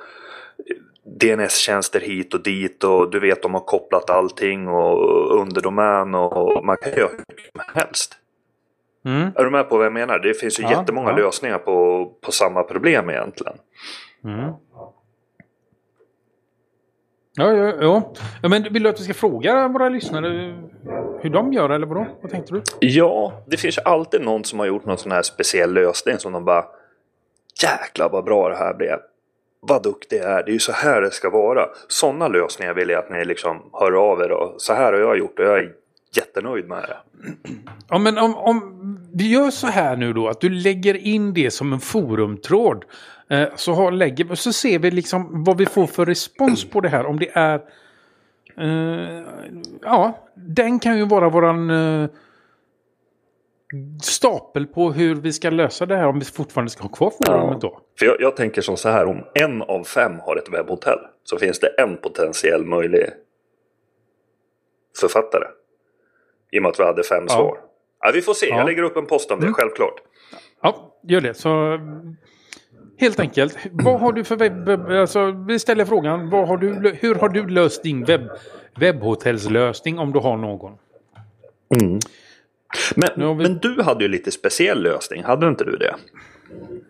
[1.18, 6.76] DNS-tjänster hit och dit och du vet de har kopplat allting och underdomän och man
[6.76, 8.16] kan göra hur mycket som helst.
[9.04, 9.30] Mm.
[9.36, 10.18] Är du med på vad jag menar?
[10.18, 11.16] Det finns ju ja, jättemånga ja.
[11.16, 13.54] lösningar på, på samma problem egentligen.
[14.24, 14.52] Mm.
[17.36, 18.12] Ja, ja, ja.
[18.42, 20.28] ja, men vill du att vi ska fråga våra lyssnare
[21.20, 22.06] hur de gör eller vadå?
[22.22, 22.62] Vad tänkte du?
[22.80, 26.32] Ja, det finns ju alltid någon som har gjort någon sån här speciell lösning som
[26.32, 26.64] de bara
[27.62, 28.98] Jäklar vad bra det här blev
[29.60, 31.66] vad duktig jag är, det är ju så här det ska vara.
[31.88, 35.18] Sådana lösningar vill jag att ni liksom hör av er och så här har jag
[35.18, 35.72] gjort och jag är
[36.16, 36.96] jättenöjd med det.
[37.88, 38.76] Ja men om, om
[39.14, 42.84] vi gör så här nu då att du lägger in det som en forumtråd.
[43.30, 46.88] Eh, så, har, lägger, så ser vi liksom vad vi får för respons på det
[46.88, 47.06] här.
[47.06, 47.60] Om det är...
[48.56, 49.22] Eh,
[49.82, 51.70] ja, den kan ju vara våran...
[51.70, 52.08] Eh,
[54.02, 57.60] stapel på hur vi ska lösa det här om vi fortfarande ska ha kvar forumet
[57.60, 57.80] då.
[57.98, 61.38] För jag, jag, tänker som så här, om en av fem har ett webbhotell så
[61.38, 63.06] finns det en potentiell möjlig
[65.00, 65.44] författare.
[66.52, 67.34] I och med att vi hade fem ja.
[67.34, 67.58] svar.
[68.00, 68.56] Ja, vi får se, ja.
[68.56, 69.54] jag lägger upp en post om det, mm.
[69.54, 69.94] självklart.
[70.62, 71.34] Ja, gör det.
[71.34, 71.78] Så
[72.98, 74.68] helt enkelt, vad har du för webb...
[74.90, 78.30] Alltså, vi ställer frågan, vad har du, hur har du löst din webb,
[78.80, 80.72] webbhotellslösning om du har någon?
[81.80, 81.98] Mm.
[82.96, 83.42] Men, vi...
[83.42, 85.94] men du hade ju lite speciell lösning, hade inte du det?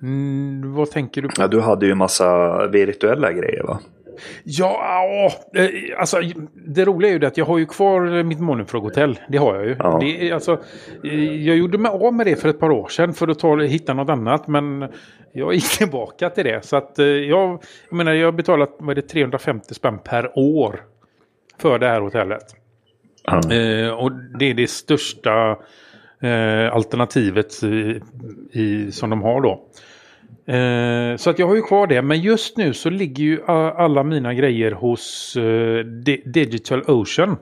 [0.03, 1.35] Mm, vad tänker du på?
[1.39, 3.81] Ja, du hade ju massa virtuella grejer va?
[4.45, 6.21] Ja, eh, alltså
[6.67, 9.19] det roliga är ju det att jag har ju kvar mitt Monifrog-hotell.
[9.29, 9.77] Det har jag ju.
[9.79, 9.99] Ja.
[10.01, 10.59] Det alltså,
[11.05, 13.61] eh, jag gjorde mig av med det för ett par år sedan för att ta,
[13.61, 14.49] hitta något annat.
[14.49, 14.89] Men
[15.33, 16.65] jag gick tillbaka till det.
[16.65, 20.39] Så att eh, jag, jag menar, jag har betalat vad är det, 350 spänn per
[20.39, 20.81] år
[21.59, 22.60] för det här hotellet.
[23.37, 25.57] Eh, och det är det största
[26.21, 28.01] eh, alternativet i,
[28.53, 29.67] i, som de har då.
[30.53, 32.03] Eh, så att jag har ju kvar det.
[32.03, 35.85] Men just nu så ligger ju alla mina grejer hos eh,
[36.25, 37.37] Digital Ocean.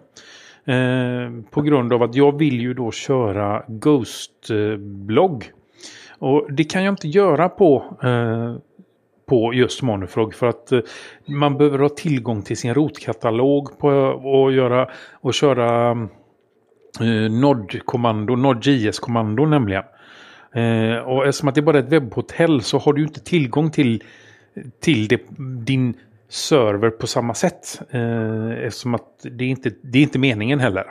[0.64, 5.42] Eh, på grund av att jag vill ju då köra Ghost-blogg.
[5.42, 5.48] Eh,
[6.18, 8.56] och det kan jag inte göra på eh,
[9.28, 10.80] på just Monofrog för att eh,
[11.26, 14.88] man behöver ha tillgång till sin rotkatalog på och göra
[15.20, 15.90] och köra
[17.00, 19.84] eh, Node-kommando, Nod.js-kommando nämligen.
[20.54, 24.04] Eh, och eftersom att det bara är ett webbhotell så har du inte tillgång till,
[24.80, 25.20] till det,
[25.64, 25.94] din
[26.28, 27.80] server på samma sätt.
[27.90, 30.84] Eh, eftersom att det är inte det är inte meningen heller.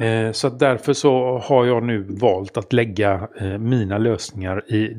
[0.00, 4.94] Eh, så därför så har jag nu valt att lägga eh, mina lösningar i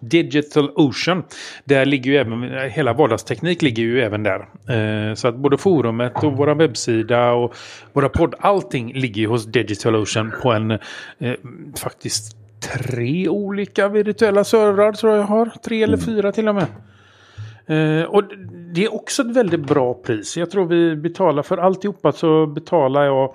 [0.00, 1.22] Digital Ocean.
[1.64, 4.48] Där ligger ju även, hela vardagsteknik ligger ju även där.
[4.68, 7.54] Eh, så att både forumet och våra webbsida och
[7.92, 10.78] våra podd, allting ligger ju hos Digital Ocean på en
[11.78, 15.50] faktiskt tre olika virtuella servrar tror jag har.
[15.64, 16.06] Tre eller mm.
[16.06, 16.66] fyra till och med.
[18.08, 18.24] och
[18.74, 20.36] det är också ett väldigt bra pris.
[20.36, 23.34] Jag tror vi betalar för alltihopa så betalar jag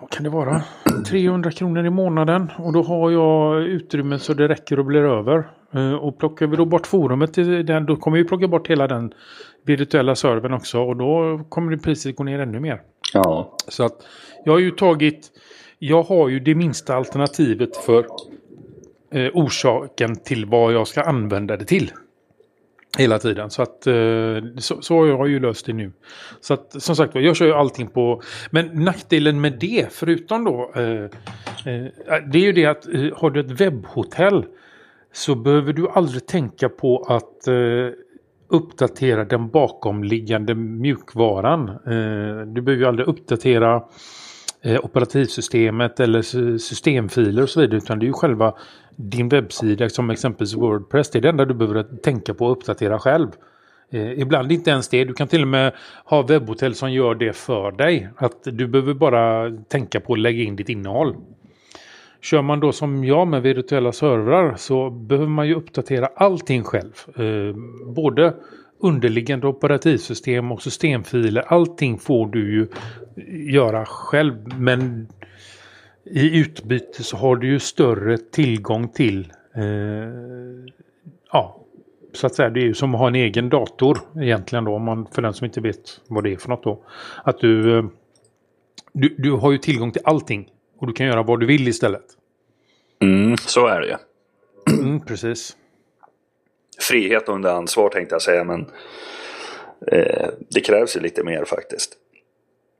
[0.00, 0.62] vad kan det vara?
[1.06, 2.52] 300 kronor i månaden.
[2.58, 5.50] Och då har jag utrymme så det räcker och blir över.
[5.74, 7.34] Eh, och plockar vi då bort forumet,
[7.66, 9.12] den, då kommer vi plocka bort hela den
[9.64, 10.80] virtuella servern också.
[10.80, 12.80] Och då kommer det priset gå ner ännu mer.
[13.12, 13.56] Ja.
[13.68, 13.96] Så att
[14.44, 15.30] jag har ju tagit,
[15.78, 18.06] jag har ju det minsta alternativet för
[19.12, 21.90] eh, orsaken till vad jag ska använda det till.
[22.96, 23.50] Hela tiden.
[23.50, 23.94] Så att eh,
[24.58, 25.92] så, så har jag ju löst det nu.
[26.40, 28.22] Så att som sagt jag kör ju allting på...
[28.50, 30.72] Men nackdelen med det, förutom då...
[30.74, 30.82] Eh,
[31.72, 31.86] eh,
[32.26, 34.44] det är ju det att eh, har du ett webbhotell
[35.12, 37.54] så behöver du aldrig tänka på att eh,
[38.48, 41.66] uppdatera den bakomliggande mjukvaran.
[42.54, 43.82] du behöver ju aldrig uppdatera
[44.82, 46.22] operativsystemet eller
[46.58, 47.76] systemfiler och så vidare.
[47.76, 48.54] Utan det är ju själva
[48.96, 51.10] din webbsida som exempelvis Wordpress.
[51.10, 53.28] Det är det enda du behöver tänka på att uppdatera själv.
[53.90, 55.04] Eh, ibland inte ens det.
[55.04, 55.72] Du kan till och med
[56.04, 58.08] ha webbhotell som gör det för dig.
[58.16, 61.16] Att du behöver bara tänka på att lägga in ditt innehåll.
[62.20, 66.92] Kör man då som jag med virtuella servrar så behöver man ju uppdatera allting själv.
[67.16, 67.56] Eh,
[67.86, 68.34] både
[68.80, 71.44] underliggande operativsystem och systemfiler.
[71.46, 72.68] Allting får du ju
[73.52, 74.58] göra själv.
[74.58, 75.08] Men
[76.10, 79.62] i utbyte så har du ju större tillgång till eh,
[81.32, 81.66] ja,
[82.12, 84.82] så att säga, det är ju som att ha en egen dator egentligen då, om
[84.82, 86.84] man, för den som inte vet vad det är för något då.
[87.24, 87.84] Att du, eh,
[88.92, 92.04] du, du har ju tillgång till allting och du kan göra vad du vill istället.
[93.02, 93.96] Mm, så är det ju.
[94.82, 95.56] Mm, precis.
[96.80, 98.60] Frihet under ansvar tänkte jag säga, men
[99.92, 101.96] eh, det krävs ju lite mer faktiskt.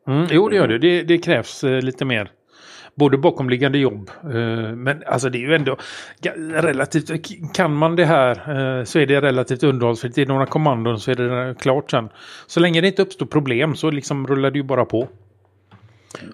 [0.06, 0.78] Mm, jo, det gör det.
[0.78, 2.30] Det, det krävs eh, lite mer
[2.96, 4.10] både bakomliggande jobb.
[4.24, 5.76] Eh, men alltså det är ju ändå
[6.54, 10.18] relativt, kan man det här eh, så är det relativt underhållsfritt.
[10.18, 12.08] Är några kommandon så är det klart sen.
[12.46, 15.08] Så länge det inte uppstår problem så liksom rullar det ju bara på.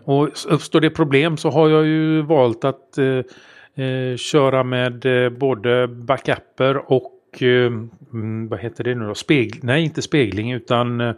[0.05, 5.07] Och uppstår det problem så har jag ju valt att eh, eh köra med
[5.39, 9.15] både backuper och mm, vad heter det nu då?
[9.15, 11.15] Spegl Nej, inte spegling utan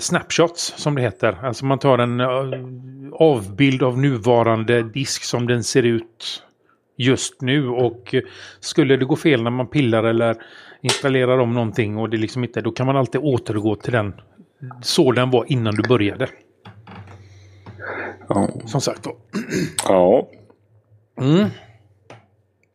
[0.00, 1.38] snapshots som det heter.
[1.42, 2.28] Alltså man tar en eh,
[3.12, 6.42] avbild av nuvarande disk som den ser ut
[6.96, 8.22] just nu och eh,
[8.60, 10.36] skulle det gå fel när man pillar eller
[10.80, 14.20] installerar om någonting och det liksom inte, då kan man alltid återgå till den
[14.82, 16.28] så den var innan du började.
[18.28, 18.48] Ja.
[18.66, 19.16] Som sagt då.
[19.84, 20.28] Ja.
[21.20, 21.48] Mm.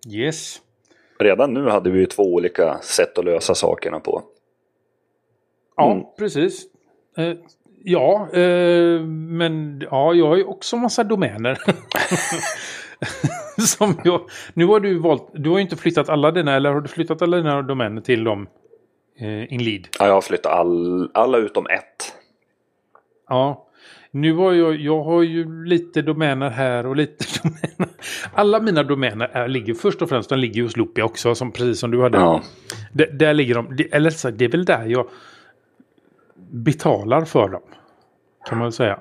[0.09, 0.61] Yes.
[1.19, 4.23] Redan nu hade vi ju två olika sätt att lösa sakerna på.
[5.75, 6.03] Ja, mm.
[6.17, 6.65] precis.
[7.17, 7.33] Eh,
[7.83, 11.57] ja, eh, men ja, jag har ju också massa domäner.
[13.61, 16.81] Som jag, nu har du valt, du har ju inte flyttat alla dina, eller har
[16.81, 18.47] du flyttat alla dina domäner till dem
[19.19, 19.87] eh, in lead?
[19.99, 22.15] Ja, jag har flyttat all, alla utom ett.
[23.29, 23.67] Ja,
[24.11, 27.95] nu har jag, jag har ju lite domäner här och lite domäner.
[28.33, 31.79] Alla mina domäner är, ligger först och främst, de ligger hos Loopia också, som, precis
[31.79, 32.17] som du hade.
[32.17, 32.41] Ja.
[32.93, 35.07] D där ligger de, eller så, det är väl där jag
[36.51, 37.61] betalar för dem.
[38.45, 38.99] Kan man väl säga.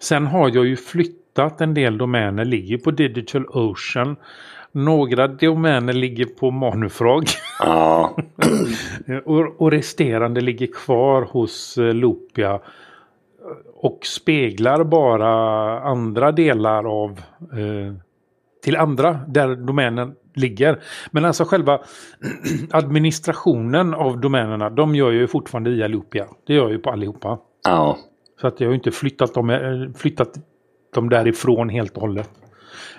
[0.00, 4.16] Sen har jag ju flyttat en del domäner, ligger på Digital Ocean.
[4.72, 7.24] Några domäner ligger på Manufrog.
[7.58, 8.16] Ja.
[9.24, 12.60] och, och resterande ligger kvar hos uh, Loopia.
[13.74, 15.30] Och speglar bara
[15.80, 17.20] andra delar av
[17.58, 17.94] uh,
[18.62, 20.82] till andra där domänen ligger.
[21.10, 21.80] Men alltså själva
[22.70, 26.26] administrationen av domänerna, de gör jag ju fortfarande via Loopia.
[26.46, 27.38] Det gör ju på allihopa.
[27.64, 27.98] Ja.
[28.40, 29.58] Så att jag har inte flyttat dem, eh,
[29.96, 30.34] flyttat
[30.94, 32.30] dem därifrån helt och hållet.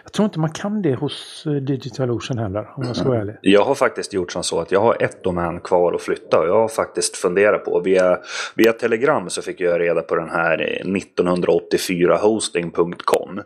[0.04, 3.36] Jag tror inte man kan det hos eh, DigitalOcean heller, om jag ska vara ärlig.
[3.42, 6.46] Jag har faktiskt gjort som så att jag har ett domän kvar att flytta.
[6.46, 8.20] Jag har faktiskt funderat på, via,
[8.56, 13.30] via Telegram så fick jag reda på den här 1984hosting.com.
[13.30, 13.44] Mm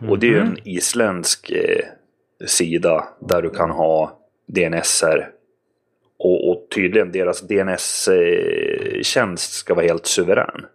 [0.00, 0.10] -hmm.
[0.10, 0.56] Och det är ju en mhm.
[0.64, 1.84] isländsk eh,
[2.46, 5.30] sida där du kan ha DNSer.
[6.18, 10.66] Och, och tydligen deras DNS-tjänst ska vara helt suverän.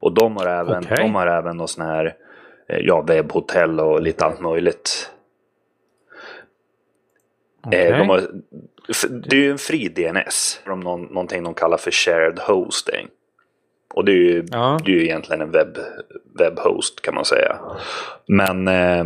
[0.00, 0.96] Och de har även, okay.
[0.96, 2.16] de har även någon sån här
[2.68, 5.10] eh, ja, webbhotell och lite allt möjligt.
[7.66, 7.86] Okay.
[7.86, 8.20] Eh, de har,
[9.28, 10.60] det är ju en fri DNS.
[10.64, 13.08] De någon, någonting de kallar för shared hosting.
[13.94, 14.80] Och det är ju, ja.
[14.84, 15.78] det är ju egentligen en webb,
[16.38, 17.58] webbhost kan man säga.
[18.26, 19.04] Men eh,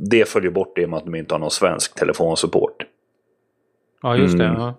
[0.00, 2.82] det följer bort och med att de inte har någon svensk telefonsupport.
[4.02, 4.44] Ja, just det.
[4.44, 4.60] Mm.
[4.60, 4.74] Ja.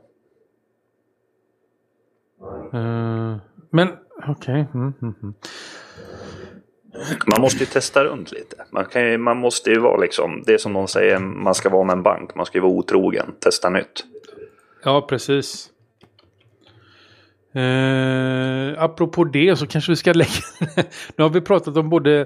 [2.74, 3.38] Uh,
[3.70, 3.88] men
[4.28, 4.32] okej.
[4.32, 4.60] Okay.
[4.74, 5.34] Mm, mm, mm,
[7.26, 8.56] man måste ju testa runt lite.
[8.72, 11.70] Man, kan ju, man måste ju vara liksom, det är som någon säger, man ska
[11.70, 12.36] vara med en bank.
[12.36, 14.06] Man ska ju vara otrogen, testa nytt.
[14.84, 15.70] Ja, precis.
[17.56, 20.32] Uh, apropå det så kanske vi ska lägga...
[21.16, 22.26] nu har vi pratat om både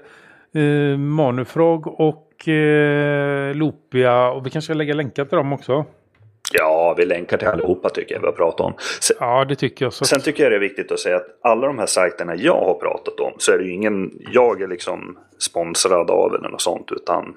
[0.56, 4.32] uh, Manufrog och och eh, Lopia.
[4.32, 5.86] Och vi kanske lägga länkar till dem också.
[6.54, 8.74] Ja, vi länkar till allihopa tycker jag vi har pratat om.
[9.00, 9.94] Sen, ja, det tycker jag.
[9.94, 10.06] Så.
[10.06, 12.74] Sen tycker jag det är viktigt att säga att alla de här sajterna jag har
[12.74, 16.92] pratat om så är det ju ingen jag är liksom sponsrad av eller något sånt
[16.92, 17.36] utan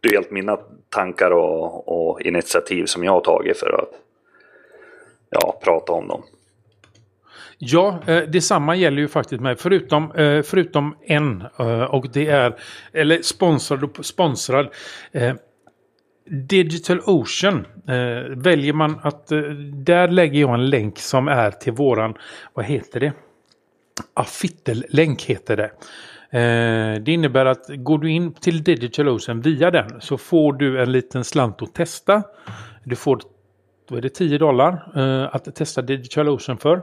[0.00, 3.90] det är helt mina tankar och, och initiativ som jag har tagit för att
[5.30, 6.22] ja, prata om dem.
[7.64, 9.56] Ja, eh, detsamma gäller ju faktiskt mig.
[9.56, 11.44] Förutom, eh, förutom en.
[11.58, 12.54] Eh, och det är,
[12.92, 14.68] eller sponsrad och sponsrad.
[15.12, 15.34] Eh,
[16.30, 19.40] Digital Ocean eh, väljer man att, eh,
[19.74, 22.14] där lägger jag en länk som är till våran,
[22.54, 23.12] vad heter det?
[24.14, 25.70] Affittel-länk heter det.
[27.00, 30.92] Det innebär att går du in till Digital Ocean via den så får du en
[30.92, 32.22] liten slant att testa.
[32.84, 33.20] Du får,
[33.88, 34.98] då är det 10 dollar
[35.32, 36.82] att testa Digital Ocean för.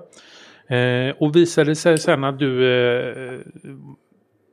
[0.69, 3.39] Eh, och visar det sig sen att du eh,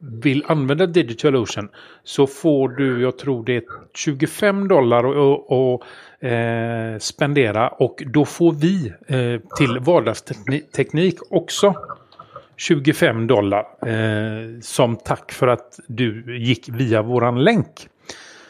[0.00, 1.68] vill använda Digital Ocean
[2.04, 3.62] så får du, jag tror det är
[3.94, 5.84] 25 dollar och, och
[6.26, 11.74] eh, spendera och då får vi eh, till vardagsteknik också
[12.56, 17.88] 25 dollar eh, som tack för att du gick via våran länk.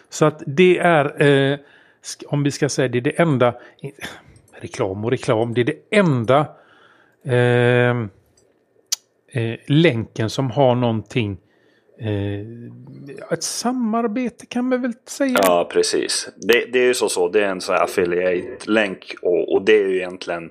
[0.08, 1.58] Så att det är, eh,
[2.26, 3.54] om vi ska säga det, är det enda,
[4.60, 6.46] reklam och reklam, det är det enda
[7.26, 7.90] eh,
[9.32, 11.38] eh, länken som har någonting
[11.98, 12.40] Eh,
[13.32, 15.38] ett samarbete kan man väl säga?
[15.42, 16.28] Ja, precis.
[16.36, 17.28] Det, det är ju så, så.
[17.28, 20.50] Det är en sån här affiliate-länk och, och, det är ju egentligen...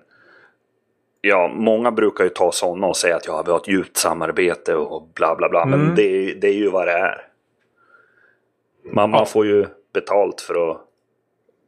[1.22, 4.76] Ja, många brukar ju ta sådana och säga att ja, vi har ett djupt samarbete
[4.76, 5.64] och bla bla bla.
[5.64, 5.80] Mm.
[5.80, 7.28] Men det, det, är ju vad det är.
[8.84, 9.18] Man, ja.
[9.18, 10.78] man får ju betalt för att,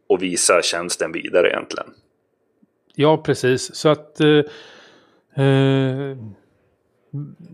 [0.09, 1.89] att visa tjänsten vidare egentligen.
[2.95, 3.75] Ja, precis.
[3.75, 4.19] Så att...
[4.19, 4.41] Eh,
[5.37, 6.17] eh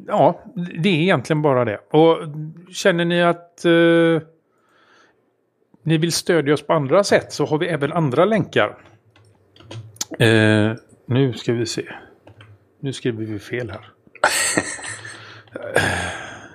[0.07, 1.77] ja, det är egentligen bara det.
[1.91, 2.17] Och
[2.69, 4.27] känner ni att eh,
[5.83, 8.77] ni vill stödja oss på andra sätt så har vi även andra länkar.
[10.19, 10.71] Eh,
[11.05, 11.85] nu ska vi se.
[12.79, 13.89] Nu skriver vi fel här.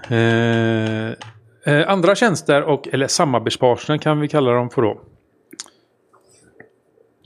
[1.87, 5.01] andra tjänster och eller samarbetspartner kan vi kalla dem för då.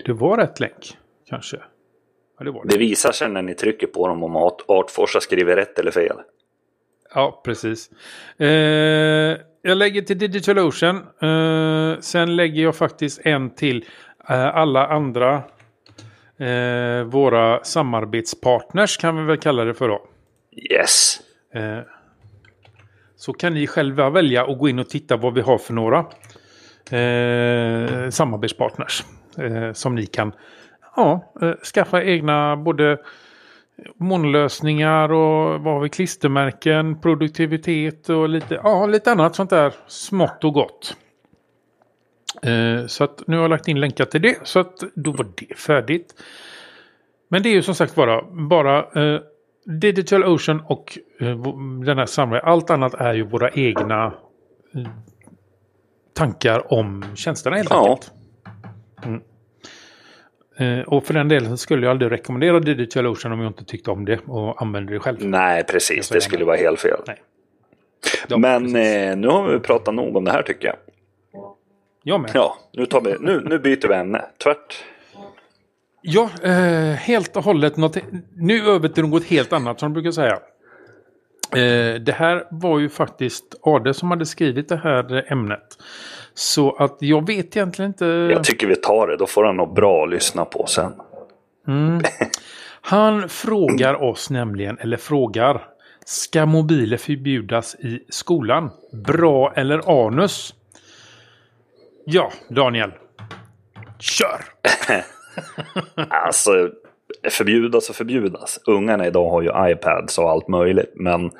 [0.04, 1.60] Det var rätt länk kanske.
[2.42, 2.68] Ja, det, var det.
[2.68, 4.36] det visar sig när ni trycker på dem om
[4.68, 6.16] Artforsa skriver rätt eller fel.
[7.14, 7.90] Ja, precis.
[8.38, 8.48] Eh,
[9.62, 10.96] jag lägger till DigitalOcean.
[10.96, 13.84] Eh, sen lägger jag faktiskt en till
[14.28, 15.42] eh, alla andra
[16.38, 20.06] eh, våra samarbetspartners kan vi väl kalla det för då.
[20.70, 21.20] Yes.
[21.54, 21.78] Eh,
[23.16, 25.98] så kan ni själva välja och gå in och titta vad vi har för några
[26.98, 29.04] eh, samarbetspartners
[29.72, 30.32] som ni kan
[30.96, 32.98] ja, eh, skaffa egna både
[33.96, 40.44] molnlösningar och vad har vi klistermärken, produktivitet och lite, ja, lite annat sånt där smått
[40.44, 40.96] och gott.
[42.42, 45.26] Eh, så att nu har jag lagt in länkar till det så att då var
[45.36, 46.14] det färdigt.
[47.28, 49.20] Men det är ju som sagt bara, bara eh,
[49.64, 51.38] Digital Ocean och eh,
[51.84, 52.48] den här samlingen.
[52.48, 54.12] Allt annat är ju våra egna
[56.14, 57.88] tankar om tjänsterna helt ja.
[57.88, 58.12] enkelt.
[59.04, 59.22] Mm.
[60.56, 63.90] Eh, och för den delen skulle jag aldrig rekommendera Digital Ocean om jag inte tyckte
[63.90, 65.18] om det och använde det själv.
[65.20, 66.08] Nej, precis.
[66.08, 67.00] Det skulle vara helt fel.
[67.06, 67.22] Nej.
[68.28, 70.76] Ja, Men eh, nu har vi pratat nog om det här tycker jag.
[72.02, 72.30] Jag med.
[72.34, 74.24] Ja, nu, tar vi, nu, nu byter vi ämne.
[74.42, 74.84] Tvärt.
[76.02, 77.76] Ja, eh, helt och hållet.
[77.76, 77.96] Något,
[78.36, 80.38] nu över till något helt annat som de brukar säga.
[81.56, 85.78] Eh, det här var ju faktiskt Ade som hade skrivit det här ämnet.
[86.34, 88.06] Så att jag vet egentligen inte.
[88.06, 90.92] Jag tycker vi tar det, då får han något bra att lyssna på sen.
[91.68, 92.02] Mm.
[92.80, 95.64] Han frågar oss nämligen, eller frågar.
[96.04, 98.70] Ska mobiler förbjudas i skolan?
[98.92, 100.54] Bra eller anus?
[102.04, 102.92] Ja, Daniel.
[103.98, 104.44] Kör!
[106.08, 106.70] alltså,
[107.30, 108.60] förbjudas och förbjudas.
[108.66, 110.92] Ungarna idag har ju iPads och allt möjligt.
[110.94, 111.30] Men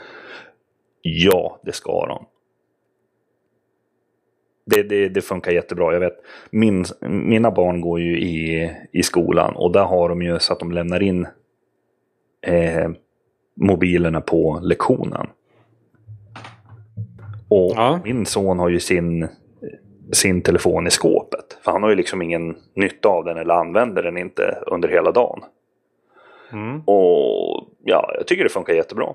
[1.03, 2.27] ja, det ska de
[4.65, 5.93] det, det, det, funkar jättebra.
[5.93, 6.17] Jag vet,
[6.51, 10.59] min, mina barn går ju i, i skolan och där har de ju så att
[10.59, 11.27] de lämnar in
[12.47, 12.91] eh,
[13.55, 15.27] mobilerna på lektionen.
[17.49, 18.01] Och ja.
[18.05, 19.29] min son har ju sin,
[20.13, 21.59] sin telefon i skåpet.
[21.65, 25.13] För han har ju liksom ingen nytta av den eller använder den inte under hela
[25.13, 25.41] dagen.
[26.53, 26.81] Mm.
[26.81, 29.07] Och ja, jag tycker det funkar jättebra.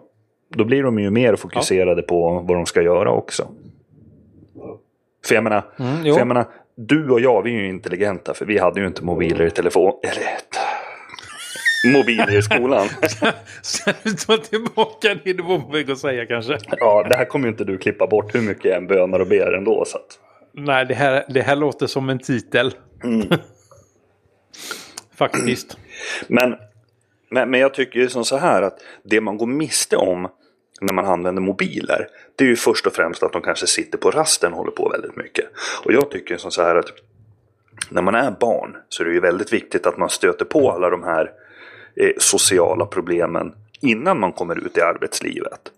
[0.50, 2.08] Då blir de ju mer fokuserade ja.
[2.08, 3.48] på vad de ska göra också.
[5.28, 6.46] För jag menar, mm, för jag menar,
[6.76, 9.94] du och jag vi är ju intelligenta för vi hade ju inte mobiler i telefon.
[10.04, 10.24] Eller
[11.98, 12.88] mobiler i skolan.
[13.62, 16.58] Ska du ta tillbaka på väg att säga kanske?
[16.80, 19.28] Ja, det här kommer ju inte du klippa bort hur mycket jag än bönar och
[19.28, 19.84] ber ändå.
[19.86, 20.20] Så att...
[20.54, 22.74] Nej, det här, det här låter som en titel.
[23.04, 23.28] Mm.
[25.16, 25.78] Faktiskt.
[26.28, 26.56] Men,
[27.30, 30.28] men, men jag tycker ju som så här att det man går miste om
[30.82, 32.08] när man använder mobiler.
[32.36, 34.90] Det är ju först och främst att de kanske sitter på rasten och håller på
[34.90, 35.46] väldigt mycket.
[35.86, 36.92] Och jag tycker som så här att
[37.90, 40.90] när man är barn så är det ju väldigt viktigt att man stöter på alla
[40.90, 41.32] de här
[41.96, 45.72] eh, sociala problemen innan man kommer ut i arbetslivet.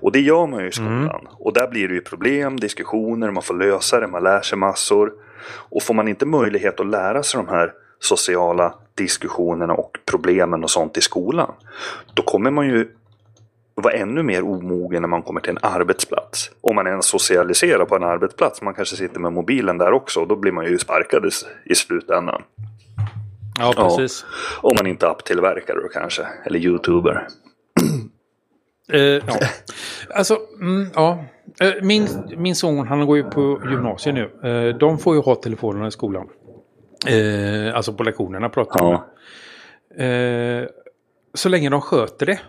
[0.00, 1.20] Och det gör man ju i skolan.
[1.20, 1.32] Mm.
[1.38, 5.12] Och där blir det ju problem, diskussioner, man får lösa det, man lär sig massor.
[5.48, 10.70] Och får man inte möjlighet att lära sig de här sociala diskussionerna och problemen och
[10.70, 11.52] sånt i skolan.
[12.14, 12.88] Då kommer man ju
[13.74, 16.50] vara ännu mer omogen när man kommer till en arbetsplats.
[16.60, 18.62] Om man ens socialiserar på en arbetsplats.
[18.62, 20.24] Man kanske sitter med mobilen där också.
[20.24, 21.30] Då blir man ju sparkad
[21.64, 22.42] i slutändan.
[23.58, 24.24] Ja, precis.
[24.62, 26.22] Ja, om man inte är apptillverkare då kanske.
[26.44, 27.28] Eller youtuber.
[28.92, 29.22] Eh, ja.
[30.14, 31.24] Alltså, mm, ja.
[31.60, 34.48] Eh, Min, min son, han går ju på gymnasiet nu.
[34.50, 36.28] Eh, de får ju ha telefonerna i skolan.
[37.08, 39.02] Eh, alltså på lektionerna pratar de.
[39.96, 40.04] Ja.
[40.04, 40.66] Eh,
[41.34, 42.40] så länge de sköter det.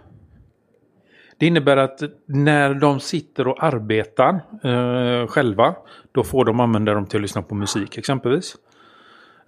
[1.39, 5.75] Det innebär att när de sitter och arbetar eh, själva,
[6.11, 8.55] då får de använda dem till att lyssna på musik exempelvis.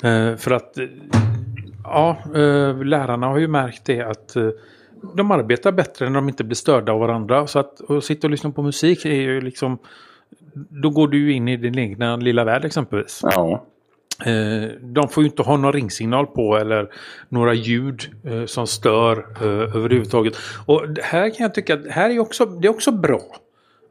[0.03, 0.85] Eh, för att, eh,
[1.83, 4.49] ja, eh, lärarna har ju märkt det att eh,
[5.15, 7.47] de arbetar bättre när de inte blir störda av varandra.
[7.47, 9.77] Så att, att sitta och lyssna på musik är ju liksom,
[10.53, 13.19] då går du ju in i din egna lilla värld exempelvis.
[13.23, 13.65] Ja.
[14.25, 16.89] Eh, de får ju inte ha någon ringsignal på eller
[17.29, 20.33] några ljud eh, som stör eh, överhuvudtaget.
[20.65, 23.21] Och här kan jag tycka att här är också, det är också bra.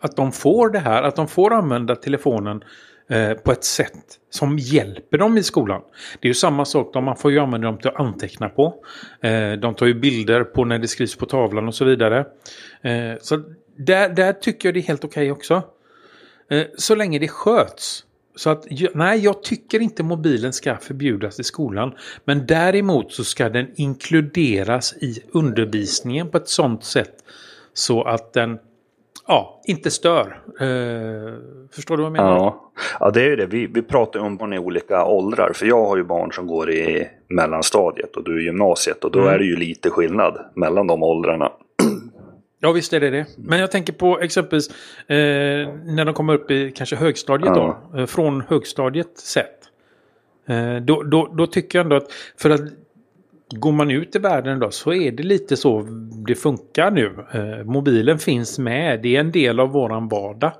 [0.01, 2.65] Att de får det här, att de får använda telefonen
[3.11, 5.83] eh, på ett sätt som hjälper dem i skolan.
[6.21, 8.75] Det är ju samma sak, man får ju använda dem till att anteckna på.
[9.21, 12.19] Eh, de tar ju bilder på när det skrivs på tavlan och så vidare.
[12.83, 13.43] Eh, så
[13.77, 15.63] där, där tycker jag det är helt okej också.
[16.77, 18.05] Så länge det sköts.
[18.39, 21.93] Så att, nej, jag tycker inte mobilen ska förbjudas i skolan.
[22.25, 27.15] Men däremot så ska den inkluderas i undervisningen på ett sånt sätt
[27.73, 28.59] så att den
[29.27, 30.41] ja, inte stör.
[30.61, 31.35] Eh,
[31.73, 32.37] förstår du vad jag menar?
[32.37, 32.71] Ja.
[33.01, 33.47] ja, det är ju det.
[33.47, 35.53] Vi, vi pratar om barn i olika åldrar.
[35.55, 39.05] För jag har ju barn som går i mellanstadiet och du i gymnasiet.
[39.05, 39.35] Och då Mm.
[39.35, 41.53] är det ju lite skillnad mellan de åldrarna.
[42.61, 43.27] Ja, visst är det det.
[43.37, 44.69] Men jag tänker på exempelvis
[45.07, 45.17] eh,
[45.85, 47.81] när de kommer upp i kanske högstadiet Ja.
[47.93, 47.99] då.
[47.99, 49.59] Eh, från högstadiet sett.
[50.49, 52.61] Eh, då, då, då tycker jag ändå att för att
[53.51, 55.87] går man ut i världen då så är det lite så
[56.27, 57.27] det funkar nu.
[57.33, 59.03] Eh, mobilen finns med.
[59.03, 60.53] Det är en del av våran vardag.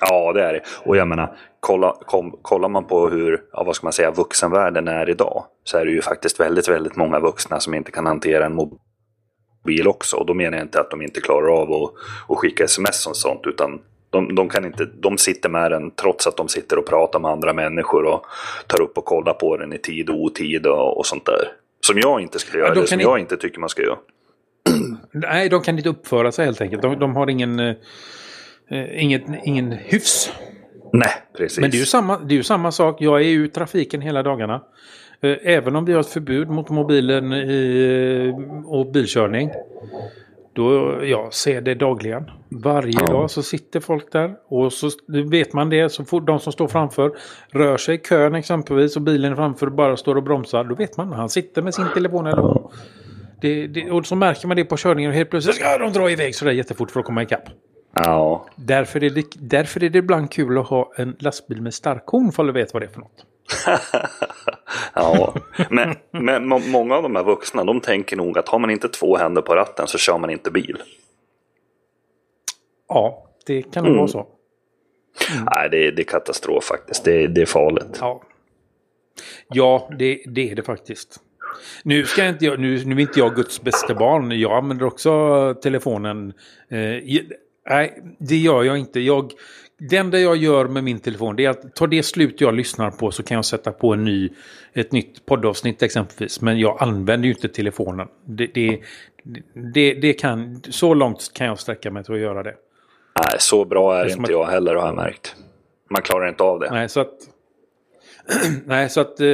[0.00, 0.60] Ja, det är det.
[0.84, 4.88] Och jag menar, kolla, kom, kollar man på hur, ja, vad ska man säga, vuxenvärlden
[4.88, 5.44] är idag.
[5.64, 8.78] Så är det ju faktiskt väldigt, väldigt många vuxna som inte kan hantera en mobil
[9.86, 10.16] också.
[10.16, 11.92] Och då menar jag inte att de inte klarar av att,
[12.28, 13.40] att skicka sms och sånt.
[13.44, 17.20] Utan de, de, kan inte, de sitter med den trots att de sitter och pratar
[17.20, 18.04] med andra människor.
[18.04, 18.26] Och
[18.66, 21.48] tar upp och kollar på den i tid och otid och, och sånt där.
[21.80, 23.98] Som jag inte skulle göra, de eller som kan jag inte tycker man ska göra.
[25.12, 26.82] Nej, de kan inte uppföra sig helt enkelt.
[26.82, 27.74] De, de har ingen, eh,
[28.70, 30.32] eh, inget, ingen hyfs.
[30.92, 31.58] Nej, precis.
[31.58, 33.00] Men det är, ju samma, det är ju samma sak.
[33.00, 34.62] Jag är ju i trafiken hela dagarna.
[35.20, 39.50] Eh, Även om vi har ett förbud mot mobilen i, eh, och bilkörning.
[40.52, 42.30] Då, jag ser det dagligen.
[42.48, 43.06] Varje Ja.
[43.06, 44.34] dag så sitter folk där.
[44.48, 44.90] Och så
[45.30, 45.88] vet man det.
[45.88, 47.12] Så får de som står framför
[47.50, 48.96] rör sig i kön exempelvis.
[48.96, 50.64] Och bilen framför bara står och bromsar.
[50.64, 51.12] Då vet man.
[51.12, 52.60] Han sitter med sin telefon eller.
[53.40, 56.10] Det, det, och så märker man det på körningen och helt plötsligt ska de dra
[56.10, 57.44] iväg sådär jättefort för att komma ikapp.
[57.94, 62.32] Ja, Därför är, det, därför är det ibland kul att ha en lastbil med starkhorn
[62.32, 63.26] för att vet vad det är för något.
[64.94, 65.34] Ja,
[65.70, 68.88] men, men må- många av de här vuxna de tänker nog att har man inte
[68.88, 70.82] två händer på ratten så kör man inte bil.
[72.88, 73.98] Ja, det kan nog Mm.
[73.98, 74.26] vara så.
[75.54, 77.04] Nej, det är, det är katastrof faktiskt.
[77.04, 77.96] Det, är- det är farligt.
[78.00, 78.22] Ja,
[79.48, 81.20] ja det, det är det faktiskt.
[81.84, 84.40] Nu, ska inte, jag- nu, nu är inte jag Guds bästa barn.
[84.40, 86.32] Jag använder också telefonen.
[86.70, 87.22] Eh,
[87.68, 89.00] nej, det gör jag inte.
[89.00, 89.32] Jag,
[89.78, 92.90] det enda jag gör med min telefon det är att ta det slut jag lyssnar
[92.90, 94.30] på så kan jag sätta på en ny,
[94.72, 96.40] ett nytt poddavsnitt exempelvis.
[96.40, 98.08] Men jag använder ju inte telefonen.
[98.26, 98.80] Det, det,
[99.74, 102.54] det, det kan, så långt kan jag sträcka mig till att göra det.
[103.18, 105.36] Nej, så bra är är inte att- jag heller har jag märkt.
[105.90, 106.70] Man klarar inte av det.
[106.70, 107.14] Nej, så att...
[108.66, 109.20] nej, så att...
[109.20, 109.26] Eh,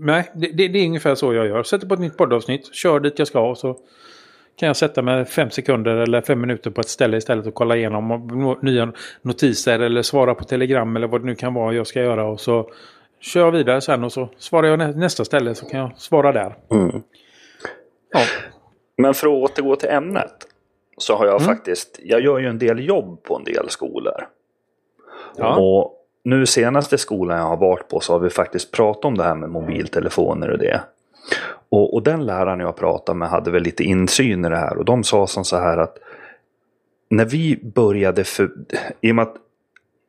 [0.00, 1.62] nej, det, det, det är ungefär så jag gör.
[1.62, 3.76] Sätter på ett nytt poddavsnitt, kör dit jag ska och så
[4.60, 7.76] kan jag sätta mig fem sekunder eller fem minuter på ett ställe istället och kolla
[7.76, 8.92] igenom nya
[9.22, 12.40] notiser eller svara på telegram eller vad det nu kan vara jag ska göra och
[12.40, 12.70] så
[13.20, 16.32] kör jag vidare sen och så svarar jag nä, nästa ställe så kan jag svara
[16.32, 16.54] där.
[16.70, 17.02] Mm.
[18.12, 18.20] Ja,
[18.96, 20.34] Men för att återgå till ämnet.
[20.98, 21.54] Så har jag Mm.
[21.56, 24.26] faktiskt, jag gör ju en del jobb på en del skolor.
[25.36, 25.56] ja.
[25.56, 29.24] Och nu senaste skolan jag har varit på så har vi faktiskt pratat om det
[29.24, 30.80] här med mobiltelefoner och det.
[31.68, 34.84] Och, och den läraren jag pratade med hade väl lite insyn i det här och
[34.84, 35.98] de sa som så här att
[37.10, 38.50] när vi började för,
[39.00, 39.34] i och med att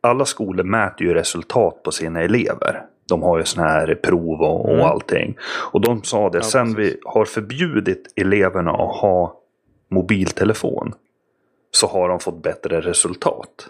[0.02, 2.82] alla skolor mäter ju resultat på sina elever.
[3.10, 4.86] De har ju sådana här prov och, och Mm.
[4.86, 5.38] allting.
[5.72, 6.94] Och de sa det, Ja, sen precis.
[6.96, 9.38] vi har förbjudit eleverna att ha
[9.90, 10.94] mobiltelefon
[11.72, 13.70] så har de fått bättre resultat.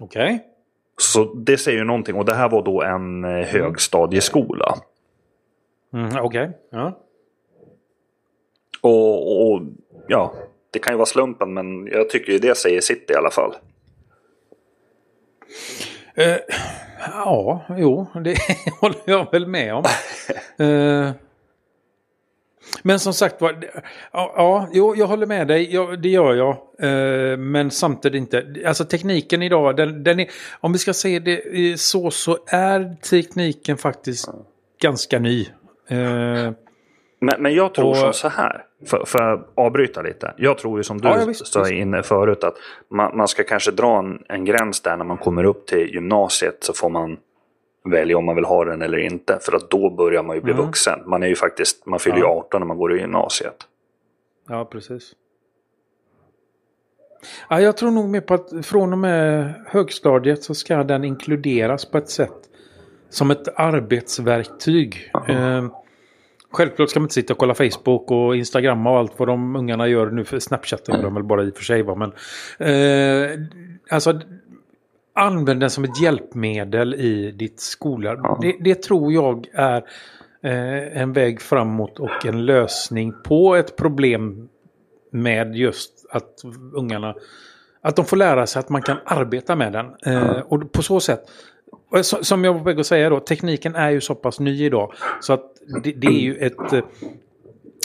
[0.00, 0.44] Okej.
[0.98, 4.74] Så det säger ju någonting och det här var då en eh, högstadieskola.
[5.92, 6.50] Mm, Okej.
[6.70, 6.98] Ja.
[8.80, 9.62] Och, och
[10.08, 10.34] ja,
[10.70, 13.54] det kan ju vara slumpen men jag tycker ju det säger sitt i alla fall.
[16.14, 16.36] Eh,
[17.12, 18.36] ja, jo, det
[18.80, 19.84] håller jag väl med om.
[20.58, 21.10] Eh,
[22.82, 23.64] Men som sagt var,
[24.12, 26.56] ja, ja jo, jag håller med dig, ja, det gör jag.
[26.78, 30.30] Eh, men samtidigt inte, alltså tekniken idag, den, den är,
[30.60, 34.28] om vi ska se det så, så är tekniken faktiskt
[34.80, 35.46] ganska ny.
[35.88, 36.52] Eh,
[37.20, 40.34] men, men jag tror och, som så här, för, för att avbryta lite.
[40.36, 42.54] Jag tror ju som du ja, sa inne förut att
[42.88, 46.56] man, man, ska kanske dra en, en gräns där när man kommer upp till gymnasiet
[46.60, 47.16] så får man
[47.84, 49.38] välja om man vill ha den eller inte.
[49.42, 50.66] För att då börjar man ju bli mm.
[50.66, 51.00] vuxen.
[51.06, 52.44] Man är ju faktiskt, man fyller ju ja.
[52.46, 53.56] 18 när man går i gymnasiet.
[54.48, 55.12] Ja, precis.
[57.48, 61.84] Ja, jag tror nog mer på att från och med högstadiet så ska den inkluderas
[61.84, 62.48] på ett sätt.
[63.12, 65.10] Som ett arbetsverktyg.
[65.28, 65.66] Eh,
[66.50, 69.88] självklart ska man inte sitta och kolla Facebook och Instagram och allt vad de ungarna
[69.88, 70.24] gör nu.
[70.24, 71.82] För Snapchat är de väl bara i och för sig.
[71.82, 71.94] Va?
[71.94, 72.12] Men,
[72.58, 73.40] eh,
[73.90, 74.20] alltså
[75.14, 78.14] använd den som ett hjälpmedel i ditt skola.
[78.22, 78.38] Ja.
[78.42, 79.84] Det, det, tror jag är
[80.42, 84.48] eh, en väg framåt och en lösning på ett problem
[85.10, 86.42] med just att
[86.72, 87.14] ungarna
[87.82, 89.86] att de får lära sig att man kan arbeta med den.
[90.06, 90.40] Eh.
[90.40, 91.20] Och på så sätt,
[92.02, 94.92] som jag var på väg att säga då, tekniken är ju så pass ny idag.
[95.20, 95.44] Så att
[95.84, 96.84] det, det är ju ett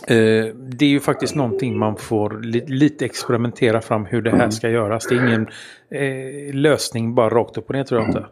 [0.08, 4.38] Eh, det är ju faktiskt någonting man får li lite experimentera fram hur det här
[4.38, 4.52] mm.
[4.52, 5.08] ska göras.
[5.08, 5.48] Det är ingen
[5.90, 8.26] eh, lösning bara rakt upp och ner tror jag inte.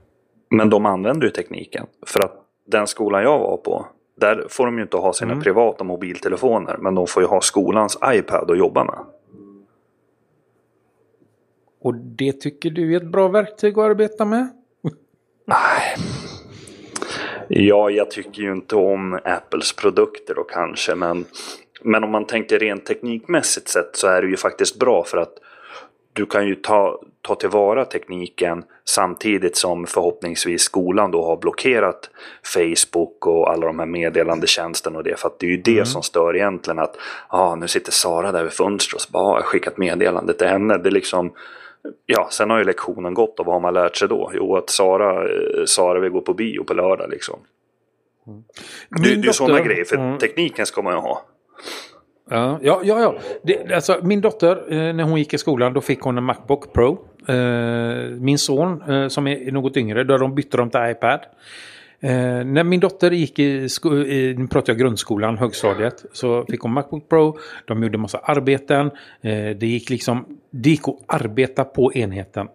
[0.50, 1.86] Men de använder ju tekniken.
[2.06, 2.34] För att
[2.68, 3.86] den skolan jag var på,
[4.20, 5.44] där får de ju inte ha sina mm.
[5.44, 6.78] privata mobiltelefoner.
[6.80, 9.00] Men de får ju ha skolans iPad att jobba med.
[11.82, 14.48] Och det tycker du är ett bra verktyg att arbeta med?
[15.46, 15.96] Nej,
[17.48, 21.26] Ja, jag tycker ju inte om Apples produkter då kanske, men,
[21.82, 25.34] men om man tänker rent teknikmässigt sett så är det ju faktiskt bra för att
[26.14, 32.10] du kan ju ta, ta tillvara tekniken samtidigt som förhoppningsvis skolan då har blockerat
[32.54, 35.20] Facebook och alla de här meddelandetjänsterna och det.
[35.20, 35.86] För att det är ju det mm.
[35.86, 39.46] som stör egentligen att ah, nu sitter Sara där vid fönstret och bara, ah, jag
[39.46, 40.78] skickat meddelande till henne.
[40.78, 41.34] Det är liksom
[42.06, 44.32] Ja, sen har ju lektionen gått och vad har man lärt sig då?
[44.34, 47.40] Jo, att Sara, eh, Sara vill gå på bio på lördag liksom.
[48.28, 48.44] Mm.
[48.90, 50.18] Det, det är ju sådana grejer, för mm.
[50.18, 51.22] tekniken ska man ju ha.
[52.30, 53.00] Ja, ja, ja.
[53.00, 53.16] ja.
[53.44, 56.74] Det, alltså, min dotter, eh, när hon gick i skolan, då fick hon en Macbook
[56.74, 57.08] Pro.
[57.28, 61.20] Eh, min son, eh, som är något yngre, då de bytte dem till iPad.
[62.06, 63.68] Eh, när min dotter gick i,
[64.08, 67.38] i nu pratar jag grundskolan, högstadiet, så fick hon Macbook Pro.
[67.66, 68.92] De gjorde massa arbeten.
[69.22, 72.48] Eh, det gick liksom, det gick att arbeta på enheten.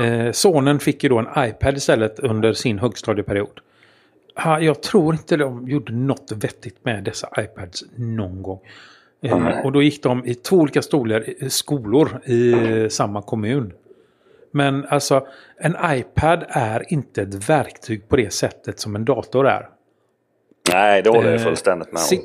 [0.00, 3.60] Eh, sonen fick ju då en iPad istället under sin högstadieperiod.
[4.36, 8.60] Ha, jag tror inte de gjorde något vettigt med dessa iPads någon gång.
[9.22, 12.54] Eh, och då gick de i två olika stolar, skolor i
[12.90, 13.72] samma kommun.
[14.56, 15.26] Men alltså
[15.56, 19.68] en iPad är inte ett verktyg på det sättet som en dator är.
[20.72, 22.18] Nej, det håller jag eh, fullständigt med om.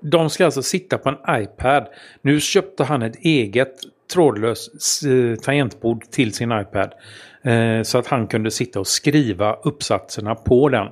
[0.00, 1.86] De ska alltså sitta på en iPad.
[2.22, 3.74] Nu köpte han ett eget
[4.12, 6.94] trådlöst eh, tangentbord till sin iPad.
[7.42, 10.88] Eh, så att han kunde sitta och skriva uppsatserna på den.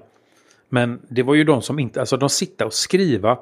[0.68, 3.38] Men det var ju de som inte, alltså de sitter och skriva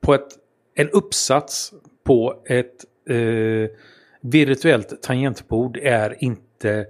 [0.00, 0.28] på ett,
[0.74, 1.72] en uppsats
[2.04, 3.70] på ett eh,
[4.20, 6.86] virtuellt tangentbord är inte...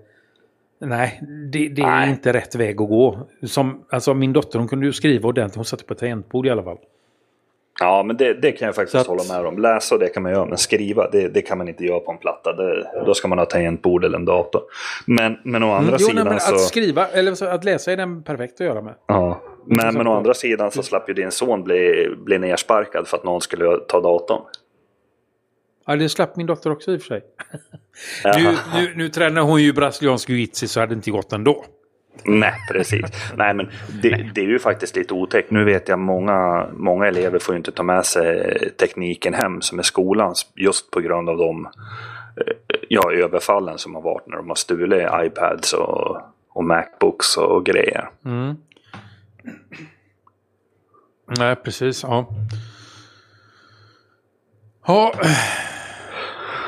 [0.81, 1.23] Nej,
[1.53, 3.19] det, det är inte rätt väg att gå.
[3.43, 6.51] Som, alltså min dotter hon kunde ju skriva ordentligt, hon satte på ett tangentbord i
[6.51, 6.79] alla fall.
[7.81, 9.59] Ja, men det, det kan jag faktiskt att, hålla med om.
[9.59, 12.19] Läsa det kan man göra, men skriva det, det kan man inte göra på en
[12.19, 12.53] platta.
[12.53, 14.63] Det, då ska man ha tangentbord eller en dator.
[15.07, 16.55] Men, men å andra mm, sidan nej, men så...
[16.55, 18.95] Att skriva, eller att läsa är den perfekt att göra med.
[19.07, 23.17] Ja, men, men å andra sidan så slapp ju din son bli, bli nersparkad för
[23.17, 24.41] att någon skulle ta datorn.
[25.89, 27.23] Ja, det slapp min dotter också i och för sig.
[28.25, 31.65] nu, nu, nu tränar hon ju brasiliansk jiu så hade det inte gått ändå.
[32.25, 33.07] Nej, precis.
[33.37, 33.71] Nej, men
[34.03, 35.51] det, det, är ju faktiskt lite otäckt.
[35.51, 39.79] Nu vet jag många, många elever får ju inte ta med sig tekniken hem som
[39.79, 42.53] är skolans just på grund av de eh,
[42.89, 46.17] ja, överfallen som har varit när de har stulit iPads och,
[46.49, 48.11] och Macbooks och grejer.
[48.25, 48.57] Mm.
[51.39, 52.03] Nej, precis.
[52.03, 52.29] Ja.
[54.87, 55.13] Ja,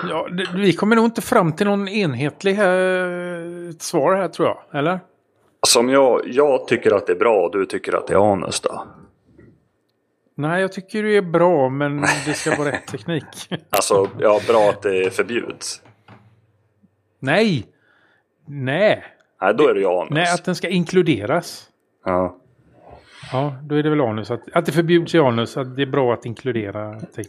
[0.09, 5.01] Ja, vi kommer nog inte fram till någon enhetlig här, svar här tror jag, eller?
[5.69, 8.61] Som jag, jag tycker att det är bra och du tycker att det är anus
[8.61, 8.87] då?
[10.37, 13.25] Nej, jag tycker det är bra men det ska vara rätt teknik.
[13.71, 15.83] alltså, ja, bra att det förbjuds.
[17.19, 17.67] Nej!
[18.47, 19.05] Nej!
[19.41, 20.11] Nej, då är det ju anus.
[20.11, 21.69] Nej, att den ska inkluderas.
[22.05, 22.37] Ja.
[23.33, 24.31] Ja, då är det väl anus.
[24.31, 27.01] Att, att det förbjuds i anus, att det är bra att inkludera.
[27.15, 27.29] Det,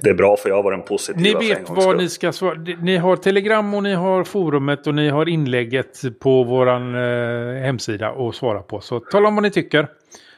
[0.00, 1.38] det är bra för jag var den positiva.
[1.40, 2.54] Ni vet vad ni ska svara.
[2.80, 8.08] Ni har telegram och ni har forumet och ni har inlägget på våran eh, hemsida
[8.08, 8.80] att svara på.
[8.80, 9.88] Så tala om vad ni tycker.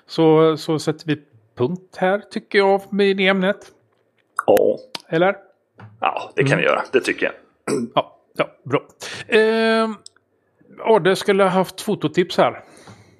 [0.06, 1.18] Så, så sätter vi
[1.56, 3.56] punkt här tycker jag med det ämnet.
[4.46, 4.78] Ja.
[5.08, 5.36] Eller?
[6.00, 6.82] Ja, det kan vi göra.
[6.92, 7.34] Det tycker jag.
[7.94, 8.82] Ja, ja bra.
[9.28, 9.90] Eh,
[10.84, 12.62] Adde skulle ha haft fototips här.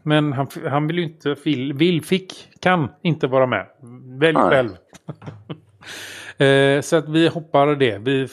[0.03, 3.67] Men han, han vill ju inte, vill, vill, fick, kan inte vara med.
[4.21, 4.51] Välj Nej.
[4.51, 4.77] själv.
[6.47, 7.99] eh, så att vi hoppar det.
[7.99, 8.29] Vi,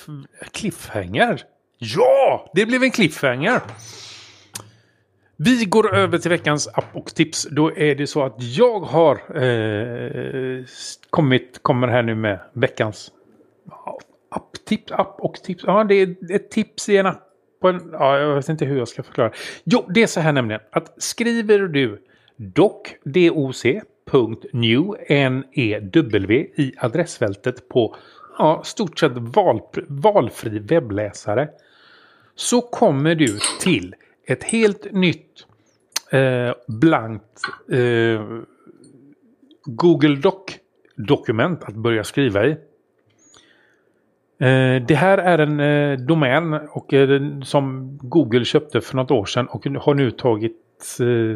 [0.52, 1.42] cliffhanger.
[1.78, 3.62] Ja, det blev en cliffhanger.
[5.38, 7.48] Vi går över till veckans app och tips.
[7.52, 10.64] Då är det så att jag har eh,
[11.10, 13.12] kommit, kommer här nu med veckans
[13.70, 14.00] ja,
[14.32, 15.64] apptips, app och tips.
[15.68, 17.27] Ja, det är ett tips i en app.
[17.60, 19.32] På en, ja, jag vet inte hur jag ska förklara.
[19.64, 22.02] Jo, det är så här nämligen att skriver du
[22.36, 22.88] doc,
[26.56, 27.96] i adressfältet på
[28.38, 31.50] ja, stort sett val, valfri webbläsare
[32.36, 33.96] så kommer du till
[34.28, 35.46] ett helt nytt
[36.12, 37.42] eh, blankt
[37.72, 38.22] eh,
[39.66, 42.58] Google Doc-dokument att börja skriva i.
[44.40, 49.26] Eh, det här är en eh, domän och, eh, som Google köpte för något år
[49.26, 50.64] sedan och har nu tagit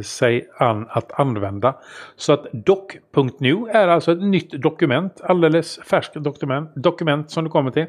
[0.03, 1.75] sig an att använda.
[2.15, 7.71] Så att doc.nu är alltså ett nytt dokument, alldeles färskt dokument, dokument som du kommer
[7.71, 7.85] till.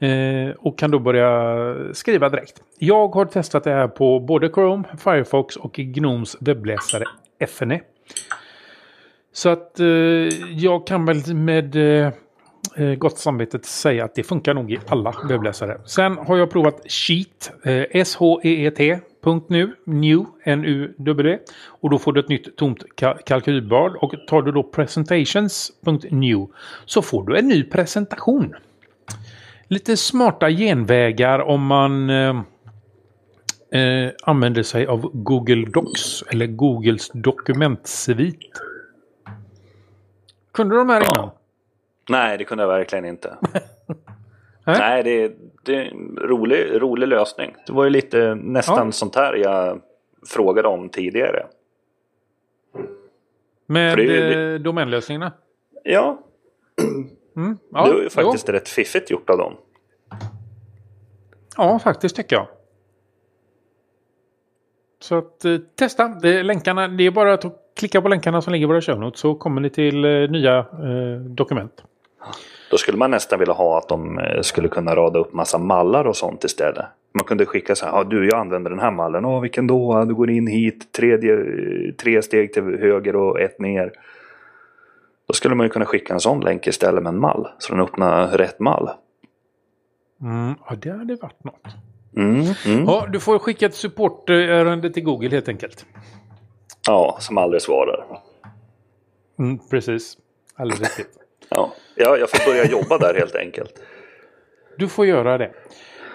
[0.00, 2.62] Eh, och kan då börja skriva direkt.
[2.78, 7.04] Jag har testat det här på både Chrome, Firefox och Gnomes webbläsare
[7.38, 7.80] FNE.
[9.32, 9.86] Så att eh,
[10.50, 12.12] jag kan väl med eh,
[12.76, 15.80] eh, gott samvete säga att det funkar nog i alla webbläsare.
[15.86, 19.00] Sen har jag provat Sheet, eh, S-H-E-E-T,
[19.48, 21.38] .nu, new, N-U-W.
[21.66, 22.84] Och då får du ett nytt tomt
[23.26, 23.96] kalkylblad.
[23.96, 26.46] Och tar du då presentations.new
[26.84, 28.54] så får du en ny presentation.
[29.68, 32.40] Lite smarta genvägar om man eh,
[33.72, 38.40] eh, använder sig av Google Docs eller Googles dokumentsvit.
[40.52, 41.30] Kunde du de här innan?
[42.10, 43.36] Nej, det kunde jag verkligen inte.
[44.66, 45.32] Nej, det, är-
[45.64, 47.54] det är en rolig, rolig lösning.
[47.66, 48.92] Det var ju lite nästan Ja.
[48.92, 49.80] sånt här jag
[50.26, 51.46] frågade om tidigare.
[53.66, 55.32] Med det eh, domänlösningarna?
[55.84, 56.18] Ja,
[57.36, 58.54] Mm, ja, det var ju faktiskt jo.
[58.54, 59.56] rätt fiffigt gjort av dem.
[61.56, 62.46] Ja, faktiskt tycker jag.
[65.00, 66.08] Så att eh, testa.
[66.08, 67.44] Det länkarna, det är bara att
[67.76, 70.58] klicka på länkarna som ligger i våra show notes så kommer ni till eh, nya
[70.58, 71.84] eh, dokument.
[72.70, 76.04] Då skulle man nästan vilja ha att de eh, skulle kunna rada upp massa mallar
[76.04, 76.86] och sånt istället.
[77.14, 80.04] Man kunde skicka så här, ja du jag använder den här mallen, åh vilken då?
[80.04, 81.36] Du går in hit, tredje,
[81.92, 83.92] tre steg till höger och ett ner.
[85.26, 87.82] Då skulle man ju kunna skicka en sån länk istället med en mall, så den
[87.82, 88.90] öppnar rätt mall.
[90.22, 91.66] Mm, ja, det hade varit något.
[92.16, 92.84] Mm, mm.
[92.86, 95.86] Ja, du får skicka ett supportärende till Google helt enkelt.
[96.86, 98.06] Ja, som aldrig svarar.
[99.38, 100.16] Mm, precis.
[100.56, 101.19] Alldeles riktigt.
[101.50, 101.72] Ja.
[101.94, 103.72] ja, jag får börja jobba där helt enkelt.
[104.78, 105.50] Du får göra det.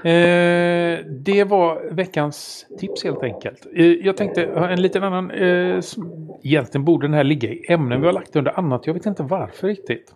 [0.10, 3.66] Eh, det var veckans tips helt enkelt.
[3.76, 5.32] Eh, jag tänkte en liten annan...
[5.32, 5.80] Eh,
[6.44, 8.88] egentligen borde den här ligga i ämnen vi har lagt under annat.
[8.88, 10.14] Jag vet inte varför riktigt.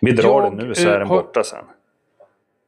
[0.00, 1.64] Vi drar Jag, den nu så är eh, den har- borta sen.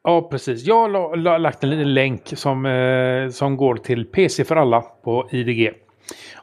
[0.05, 0.66] Ja, precis.
[0.66, 4.57] Jag har la, la, lagt en liten länk som, eh, som går till PC för
[4.57, 5.70] alla på IDG.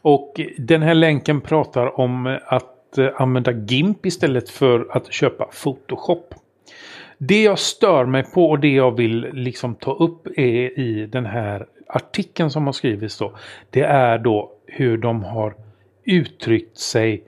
[0.01, 5.45] Och den här länken pratar om att att eh, använda GIMP istället för att köpa
[5.63, 6.33] Photoshop.
[7.17, 11.25] Det jag stör mig på och det jag vill liksom ta upp är i den
[11.25, 13.33] här artikeln som har skrivits då.
[13.69, 15.55] Det är då hur de har
[16.05, 17.23] uttryckt sig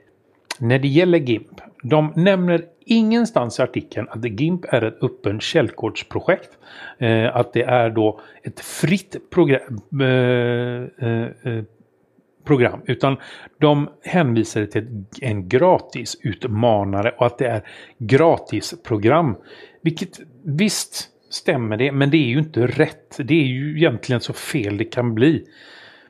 [0.58, 1.60] när det gäller GIMP.
[1.82, 6.50] De nämner ingenstans i artikeln att GIMP är ett öppen källkodsprojekt.
[6.98, 9.80] Eh, att det är då ett fritt program.
[10.00, 11.64] Eh, eh, eh
[12.46, 12.80] program.
[12.86, 13.16] Utan
[13.60, 17.62] de hänvisar till en en gratisutmanare och att det är
[17.98, 19.36] gratisprogram.
[19.82, 23.16] Vilket visst stämmer det, men det är ju inte rätt.
[23.18, 25.44] Det är ju egentligen så fel det kan bli.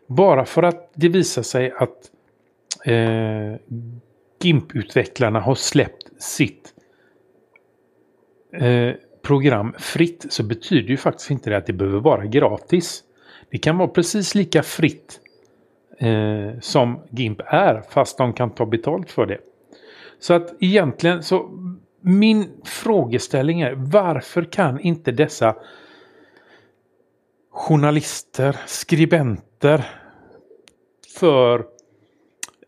[0.06, 2.10] Bara för att det visar sig att
[2.84, 3.60] eh,
[4.42, 6.72] GIMP-utvecklarna har släppt sitt
[8.52, 13.02] eh, program fritt så betyder ju faktiskt inte det att det behöver vara gratis.
[13.50, 15.20] Det kan vara precis lika fritt
[15.98, 19.38] eh, som GIMP är fast de kan ta betalt för det.
[20.18, 21.50] Så att egentligen så
[22.00, 25.56] min frågeställning är varför kan inte dessa
[27.50, 29.84] journalister, skribenter
[31.18, 31.66] för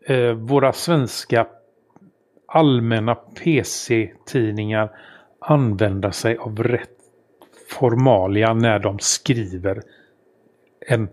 [0.05, 1.47] eh, våra svenska
[2.45, 4.91] allmänna PC-tidningar
[5.39, 6.89] använda sig av rätt
[7.69, 9.81] formalia när de skriver
[10.87, 11.09] en,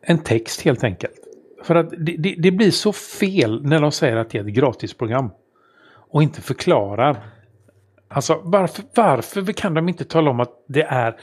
[0.00, 1.23] en text helt enkelt.
[1.64, 4.54] För att det, det, det blir så fel när de säger att det är ett
[4.54, 5.30] gratisprogram.
[6.10, 7.20] och inte förklarar.
[8.08, 11.16] Alltså varför, varför kan de inte tala om att det är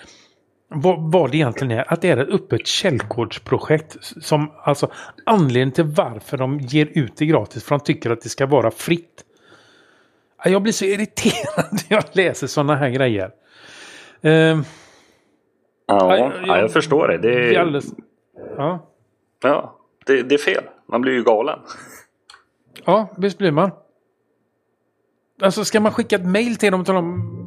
[0.67, 1.93] vad, vad det egentligen är.
[1.93, 3.97] Att det är ett öppet källkodsprojekt.
[4.01, 4.91] Som alltså
[5.25, 7.63] anledningen till varför de ger ut det gratis.
[7.63, 9.23] För de tycker att det ska vara fritt.
[10.45, 13.31] Jag blir så irriterad när jag läser sådana här grejer.
[14.25, 17.17] Uh, ja, jag, jag, jag, förstår det.
[17.17, 17.85] Det är, alldeles,
[18.57, 18.87] ja.
[19.43, 20.63] Ja, det, det är fel.
[20.87, 21.59] Man blir ju galen.
[22.85, 23.71] Ja, visst blir man.
[25.41, 27.37] Alltså ska man skicka ett mail till dem och tala om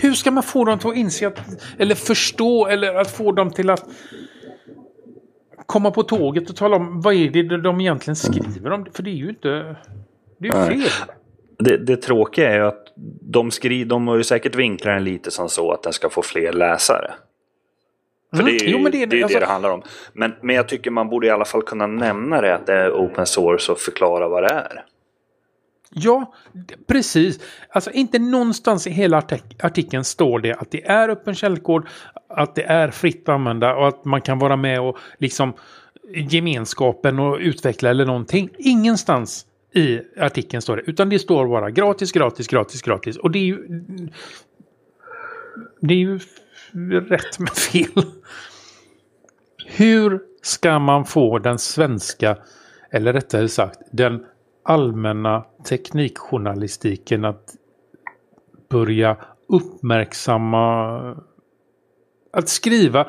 [0.00, 1.40] hur ska man få dem att inse att,
[1.78, 3.84] eller förstå eller att få dem till att
[5.66, 8.86] komma på tåget och tala om vad är det de egentligen skriver om?
[8.92, 9.76] För det är ju inte...
[10.38, 10.90] Det är ju fel.
[11.58, 12.86] Det, det tråkiga är ju att
[13.20, 16.22] de, skri, de har ju säkert vinklat den lite som så att den ska få
[16.22, 17.14] fler läsare.
[18.30, 18.46] För mm.
[18.46, 19.38] det är ju jo, det, det, är alltså...
[19.38, 19.82] det, det handlar om.
[20.12, 22.90] Men, men jag tycker man borde i alla fall kunna nämna det att det är
[22.90, 24.84] open source och förklara vad det är.
[25.92, 26.34] Ja,
[26.86, 27.40] precis.
[27.68, 29.22] Alltså inte någonstans i hela
[29.62, 31.86] artikeln står det att det är öppen källkod,
[32.28, 35.52] att det är fritt att använda och att man kan vara med och liksom
[36.14, 38.50] gemenskapen och utveckla eller någonting.
[38.58, 43.16] Ingenstans i artikeln står det, utan det står bara gratis, gratis, gratis, gratis.
[43.16, 43.80] Och det är ju...
[45.80, 46.20] Det är ju
[47.08, 48.04] rätt med fel.
[49.66, 52.36] Hur ska man få den svenska,
[52.90, 54.24] eller rättare sagt den
[54.62, 57.54] allmänna teknikjournalistiken att
[58.68, 59.16] börja
[59.48, 61.16] uppmärksamma
[62.32, 63.08] att skriva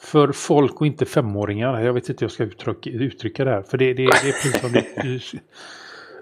[0.00, 1.80] för folk och inte femåringar.
[1.80, 3.62] Jag vet inte hur jag ska uttrycka, uttrycka det här.
[3.62, 5.44] För det, det, det är pinsamt.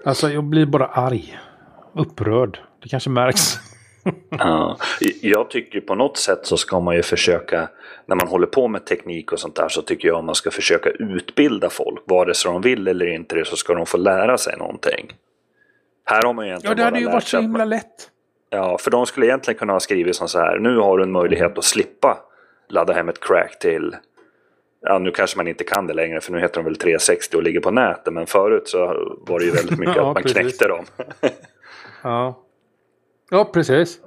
[0.05, 1.39] Alltså jag blir bara arg.
[1.93, 2.59] Upprörd.
[2.83, 3.59] Det kanske märks.
[4.29, 4.77] Ja,
[5.21, 7.69] jag tycker på något sätt så ska man ju försöka,
[8.05, 10.89] när man håller på med teknik och sånt där, så tycker jag man ska försöka
[10.89, 11.99] utbilda folk.
[12.05, 15.13] Vare sig de vill eller inte så ska de få lära sig någonting.
[16.05, 18.09] Här har man ju egentligen Ja, det hade ju varit så himla lätt.
[18.49, 21.11] Ja, för de skulle egentligen kunna ha skrivit som så här, nu har du en
[21.11, 22.17] möjlighet att slippa
[22.69, 23.95] ladda hem ett crack till
[24.81, 27.43] Ja, nu kanske man inte kan det längre för nu heter de väl 360 och
[27.43, 28.13] ligger på nätet.
[28.13, 28.77] Men förut så
[29.27, 30.37] var det ju väldigt mycket ja, att man precis.
[30.37, 30.85] knäckte dem.
[32.03, 32.43] ja.
[33.29, 34.01] Ja, precis.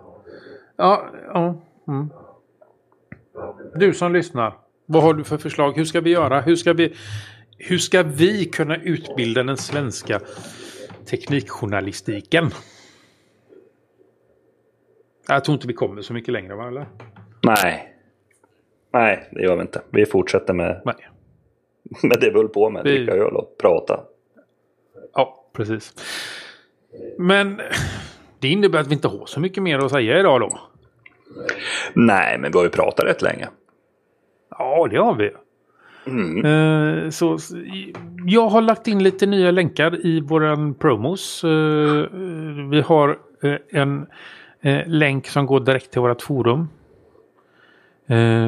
[0.76, 1.62] Ja, ja.
[1.88, 2.10] Mm.
[3.74, 4.58] Du som lyssnar.
[4.86, 5.76] Vad har du för förslag?
[5.76, 6.40] Hur ska vi göra?
[6.40, 6.94] Hur ska vi,
[7.58, 10.20] hur ska vi kunna utbilda den svenska
[11.06, 12.50] teknikjournalistiken?
[15.28, 16.68] Jag tror inte vi kommer så mycket längre, va?
[16.68, 16.86] Eller?
[17.42, 17.96] Nej.
[18.92, 19.82] Nej, det gör vi inte.
[19.90, 21.08] Vi fortsätter med, Nej.
[22.02, 22.84] med det vi höll på med.
[22.84, 22.96] Vi...
[22.96, 24.00] Dricka öl och prata.
[25.12, 25.94] Ja, precis.
[27.18, 27.60] Men
[28.40, 30.60] det innebär att vi inte har så mycket mer att säga idag då.
[31.94, 33.48] Nej, men vi har ju pratat rätt länge.
[34.58, 35.30] Ja, det har vi.
[36.06, 36.44] Mm.
[36.44, 37.38] Uh, så,
[38.26, 41.44] jag har lagt in lite nya länkar i våran promos.
[41.44, 42.06] Uh,
[42.70, 44.06] vi har uh, en
[44.86, 46.68] länk som går direkt till vårt forum.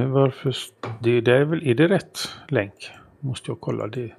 [0.08, 0.56] varför?
[1.00, 2.18] Det, det är, väl, är det rätt
[2.48, 2.90] länk?
[3.20, 4.12] Måste jag kolla det.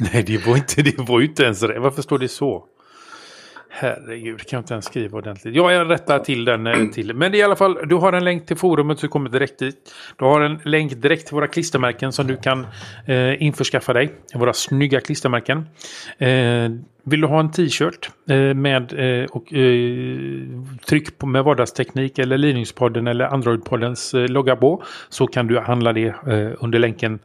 [0.00, 1.82] Nej, det var inte, det var inte ens rätt.
[1.82, 2.64] Varför står det så?
[3.68, 5.54] Herregud, kan jag inte ens skriva ordentligt.
[5.54, 7.14] Ja, jag rättar till den eh, till.
[7.14, 9.94] Men i alla fall, du har en länk till forumet så du kommer direkt dit.
[10.16, 12.66] Du har en länk direkt till våra klistermärken som du kan
[13.06, 14.12] eh, införskaffa dig.
[14.34, 15.58] Våra snygga klistermärken.
[16.18, 16.70] Eh,
[17.04, 20.46] vill du ha en t-shirt eh, med eh, och, eh,
[20.88, 25.92] tryck på med vardagsteknik eller Linux-podden eller Android-poddens eh, logga på så kan du handla
[25.92, 26.14] det
[26.58, 27.18] under länken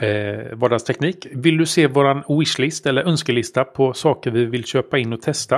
[0.00, 1.26] eh, vardagsteknik.
[1.32, 5.56] Vill du se våran wishlist eller önskelista på saker vi vill köpa in och testa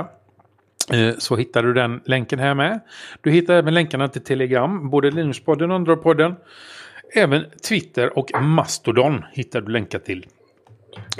[0.93, 2.79] eh, så hittar du den länken här med.
[3.21, 6.35] Du hittar även länkarna till Telegram, både Linuspodden och Androidpodden.
[7.13, 10.25] Även Twitter och Mastodon hittar du länkar till.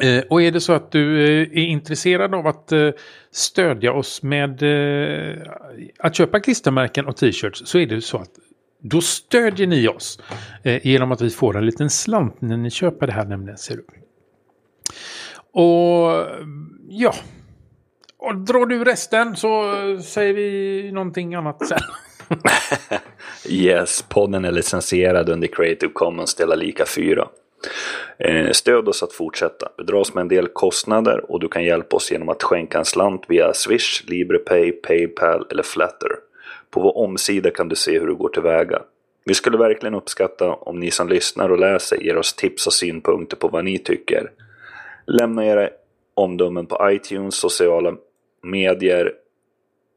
[0.01, 2.73] Eh, och är det så att du eh, är intresserad av att
[3.31, 4.63] stödja oss med
[5.99, 8.31] att köpa klistermärken och t-shirts så är det så att
[8.89, 10.19] då stödjer ni oss
[10.63, 13.57] eh, genom att vi får en liten slant när ni köper det här nämligen.
[13.57, 13.85] Ser du.
[15.51, 16.27] Och
[16.89, 17.13] ja,
[18.17, 21.79] och drar du resten så eh, säger vi någonting annat sen.
[23.49, 27.27] yes, podden är licensierad under Creative Commons dela lika 4.
[28.19, 29.69] Eh, stöd oss att fortsätta.
[29.77, 32.85] Vi dras med en del kostnader och du kan hjälpa oss genom att skänka en
[32.85, 36.11] slant via Swish, LibrePay, Paypal eller Flatter.
[36.75, 38.81] På vår omsida kan du se hur du går tillväga.
[39.25, 43.37] Vi skulle verkligen uppskatta om ni som lyssnar och läser ger oss tips och synpunkter
[43.37, 44.31] på vad ni tycker.
[45.07, 45.69] Lämna era
[46.13, 47.95] omdömen på iTunes, sociala
[48.43, 49.13] medier